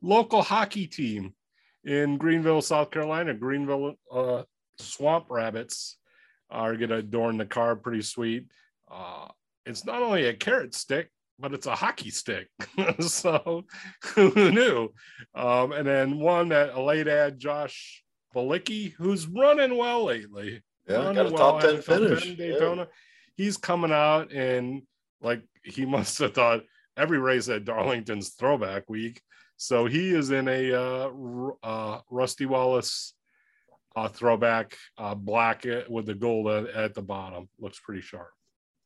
Local 0.03 0.43
hockey 0.43 0.87
team 0.87 1.35
in 1.85 2.17
Greenville, 2.17 2.63
South 2.63 2.91
Carolina, 2.91 3.35
Greenville 3.35 3.95
uh, 4.13 4.43
Swamp 4.79 5.27
Rabbits 5.31 5.97
are 6.51 6.77
gonna 6.77 6.97
adorn 6.97 7.37
the 7.37 7.47
car 7.47 7.75
pretty 7.77 8.03
sweet. 8.03 8.47
Uh, 8.91 9.29
it's 9.67 9.85
not 9.85 10.03
only 10.03 10.27
a 10.27 10.35
carrot 10.35 10.75
stick, 10.75 11.11
but 11.39 11.53
it's 11.53 11.67
a 11.67 11.75
hockey 11.75 12.11
stick. 12.11 12.49
so 13.01 13.65
who 14.15 14.51
knew? 14.51 14.91
Um, 15.35 15.73
and 15.73 15.87
then 15.87 16.19
one 16.19 16.51
that 16.51 16.75
a 16.75 16.83
late 16.83 17.09
ad 17.09 17.39
Josh 17.39 18.05
Bilicki, 18.35 18.93
who's 18.93 19.27
running 19.27 19.77
well 19.77 20.05
lately. 20.05 20.63
Yeah, 20.89 20.99
running 20.99 21.15
got 21.15 21.27
a 21.27 21.31
top 21.31 21.61
10 21.61 21.71
at 21.71 21.85
Top 21.85 21.97
finish. 21.97 22.25
10 22.25 22.37
Daytona. 22.37 22.89
He's 23.37 23.57
coming 23.57 23.93
out 23.93 24.33
and 24.33 24.83
like 25.21 25.43
he 25.65 25.85
must 25.87 26.19
have 26.19 26.35
thought 26.35 26.63
every 26.97 27.19
race 27.19 27.49
at 27.49 27.65
Darlington's 27.65 28.31
throwback 28.31 28.89
week. 28.89 29.21
So 29.57 29.87
he 29.87 30.11
is 30.15 30.31
in 30.31 30.49
a 30.49 30.73
uh, 30.73 31.11
uh, 31.63 32.01
Rusty 32.11 32.47
Wallace 32.47 33.15
uh, 33.97 34.09
throwback 34.09 34.77
uh, 34.99 35.15
black 35.15 35.65
with 35.89 36.07
the 36.07 36.15
gold 36.15 36.49
at, 36.49 36.67
at 36.75 36.95
the 36.95 37.03
bottom. 37.03 37.49
Looks 37.61 37.79
pretty 37.79 38.03
sharp. 38.03 38.31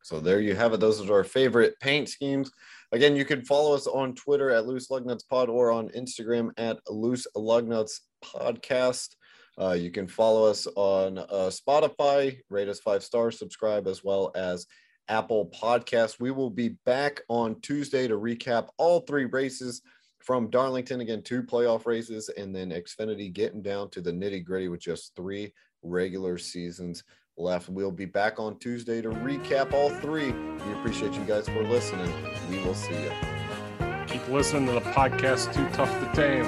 So 0.09 0.21
there 0.21 0.41
you 0.41 0.55
have 0.55 0.73
it. 0.73 0.81
Those 0.81 1.07
are 1.07 1.13
our 1.13 1.23
favorite 1.23 1.79
paint 1.81 2.09
schemes. 2.09 2.51
Again, 2.93 3.15
you 3.15 3.27
can 3.27 3.45
follow 3.45 3.75
us 3.75 3.87
on 3.87 4.15
Twitter 4.15 4.49
at 4.49 4.67
Loose 4.67 4.89
Lugnuts 4.89 5.29
Pod 5.29 5.51
or 5.51 5.71
on 5.71 5.91
Instagram 5.91 6.49
at 6.57 6.79
Loose 6.89 7.27
Lugnuts 7.37 8.01
Podcast. 8.25 9.17
Uh, 9.61 9.73
you 9.73 9.91
can 9.91 10.09
follow 10.09 10.51
us 10.51 10.67
on 10.77 11.19
uh, 11.19 11.51
Spotify, 11.51 12.39
rate 12.49 12.69
us 12.69 12.81
five 12.81 13.05
stars, 13.05 13.39
subscribe, 13.39 13.87
as 13.87 14.03
well 14.03 14.33
as 14.35 14.67
Apple 15.09 15.53
Podcasts. 15.55 16.19
We 16.19 16.31
will 16.31 16.49
be 16.49 16.71
back 16.87 17.21
on 17.29 17.61
Tuesday 17.61 18.09
to 18.09 18.15
recap 18.15 18.69
all 18.79 19.01
three 19.01 19.27
races 19.27 19.83
from 20.21 20.49
Darlington. 20.49 21.03
Again, 21.03 21.21
two 21.21 21.43
playoff 21.43 21.85
races, 21.85 22.31
and 22.31 22.57
then 22.57 22.71
Xfinity 22.71 23.31
getting 23.31 23.61
down 23.61 23.91
to 23.91 24.01
the 24.01 24.13
nitty 24.13 24.43
gritty 24.43 24.71
with 24.71 24.81
just 24.81 25.15
three 25.15 25.53
regular 25.83 26.39
seasons 26.39 27.05
left. 27.39 27.69
We'll 27.69 27.91
be 27.91 28.05
back 28.05 28.39
on 28.39 28.59
Tuesday 28.59 29.01
to 29.03 29.11
recap 29.11 29.73
all 29.73 29.91
three. 29.91 30.33
We 30.33 30.73
appreciate 30.75 31.13
you 31.15 31.25
guys 31.25 31.49
for 31.49 31.63
listening. 31.65 32.13
We 32.51 32.59
will 32.63 32.75
see 32.75 32.95
you. 32.95 33.11
Keep 34.07 34.29
listening 34.29 34.67
to 34.67 34.73
the 34.73 34.81
podcast 34.81 35.55
Too 35.55 35.69
Tough 35.75 35.91
to 36.01 36.13
Tame. 36.15 36.47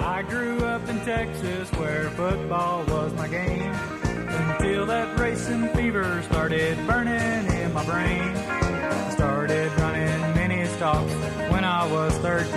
I 0.00 0.22
grew 0.22 0.58
up 0.64 0.88
in 0.88 0.98
Texas 1.00 1.70
where 1.72 2.10
football 2.10 2.84
was 2.86 3.12
my 3.14 3.28
game. 3.28 3.72
Until 4.02 4.86
that 4.86 5.18
racing 5.18 5.68
fever 5.68 6.22
started 6.22 6.76
burning 6.86 7.46
in 7.52 7.72
my 7.72 7.84
brain. 7.84 8.20
I 8.20 9.10
started 9.10 9.70
running 9.78 10.34
mini 10.34 10.66
stocks 10.66 11.12
when 11.50 11.64
I 11.64 11.90
was 11.90 12.16
13 12.18 12.56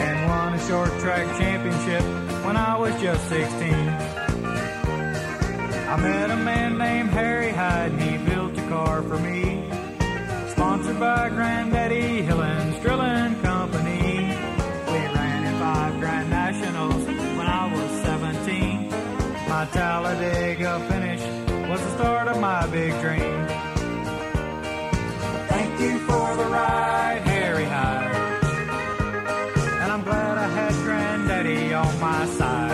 and 0.00 0.28
won 0.28 0.54
a 0.54 0.66
short 0.66 0.90
track 1.00 1.26
championship 1.38 2.02
when 2.44 2.56
I 2.56 2.76
was 2.76 2.98
just 3.00 3.28
16. 3.28 3.60
I 5.90 5.96
met 5.96 6.30
a 6.30 6.36
man 6.36 6.78
named 6.78 7.10
Harry 7.10 7.50
Hyde 7.50 7.90
and 7.90 8.00
he 8.00 8.16
built 8.18 8.56
a 8.56 8.68
car 8.68 9.02
for 9.02 9.18
me. 9.18 9.68
Sponsored 10.52 11.00
by 11.00 11.28
Granddaddy 11.30 12.22
Hillin's 12.22 12.80
Drilling 12.80 13.34
Company. 13.42 14.36
We 14.86 14.98
ran 15.16 15.46
in 15.46 15.58
five 15.58 15.98
Grand 15.98 16.30
Nationals 16.30 17.04
when 17.04 17.48
I 17.48 17.74
was 17.74 17.90
17. 18.02 18.88
My 19.48 19.66
Talladega 19.72 20.78
finish 20.88 21.22
was 21.68 21.80
the 21.80 21.90
start 21.96 22.28
of 22.28 22.38
my 22.38 22.68
big 22.68 22.92
dream. 23.00 23.48
Thank 25.48 25.80
you 25.80 25.98
for 26.06 26.36
the 26.36 26.44
ride, 26.44 27.22
Harry 27.24 27.64
Hyde. 27.64 28.14
And 29.82 29.90
I'm 29.90 30.04
glad 30.04 30.38
I 30.38 30.46
had 30.46 30.72
Granddaddy 30.84 31.74
on 31.74 31.98
my 31.98 32.26
side. 32.26 32.69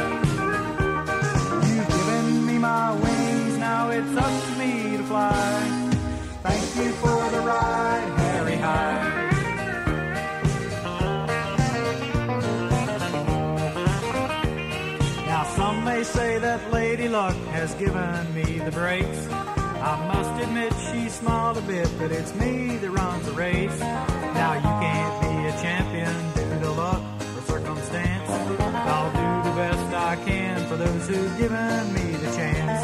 has 17.66 17.74
given 17.74 18.34
me 18.34 18.58
the 18.60 18.70
breaks. 18.70 19.26
I 19.28 19.94
must 20.12 20.42
admit 20.44 20.72
she 20.88 21.08
smiled 21.08 21.58
a 21.58 21.62
bit, 21.62 21.88
but 21.98 22.12
it's 22.12 22.32
me 22.36 22.76
that 22.76 22.90
runs 22.90 23.24
the 23.26 23.32
race. 23.32 23.80
Now 23.80 24.52
you 24.54 24.72
can't 24.86 25.16
be 25.22 25.34
a 25.50 25.54
champion 25.64 26.14
due 26.34 26.60
to 26.60 26.70
luck 26.70 27.02
or 27.36 27.42
circumstance. 27.42 28.30
I'll 28.30 29.10
do 29.10 29.50
the 29.50 29.56
best 29.56 29.94
I 29.94 30.14
can 30.24 30.68
for 30.68 30.76
those 30.76 31.08
who've 31.08 31.38
given 31.38 31.92
me 31.92 32.06
the 32.24 32.30
chance. 32.36 32.82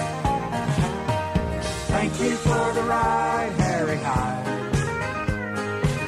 Thank 1.94 2.12
you 2.20 2.34
for 2.36 2.64
the 2.72 2.82
ride, 2.82 3.52
Harry 3.58 3.98
Hyde. 3.98 4.46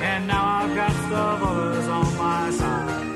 And 0.02 0.26
now 0.26 0.44
I've 0.58 0.74
got 0.74 1.10
the 1.10 1.16
others 1.16 1.86
on 1.86 2.16
my 2.16 2.50
side. 2.50 3.06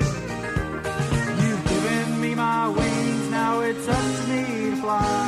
You've 1.42 1.64
given 1.64 2.20
me 2.20 2.34
my 2.36 2.68
wings, 2.68 3.30
now 3.30 3.60
it's 3.60 3.88
up 3.88 4.04
to 4.18 4.30
me 4.30 4.70
to 4.70 4.76
fly 4.76 5.27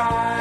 right. 0.00 0.39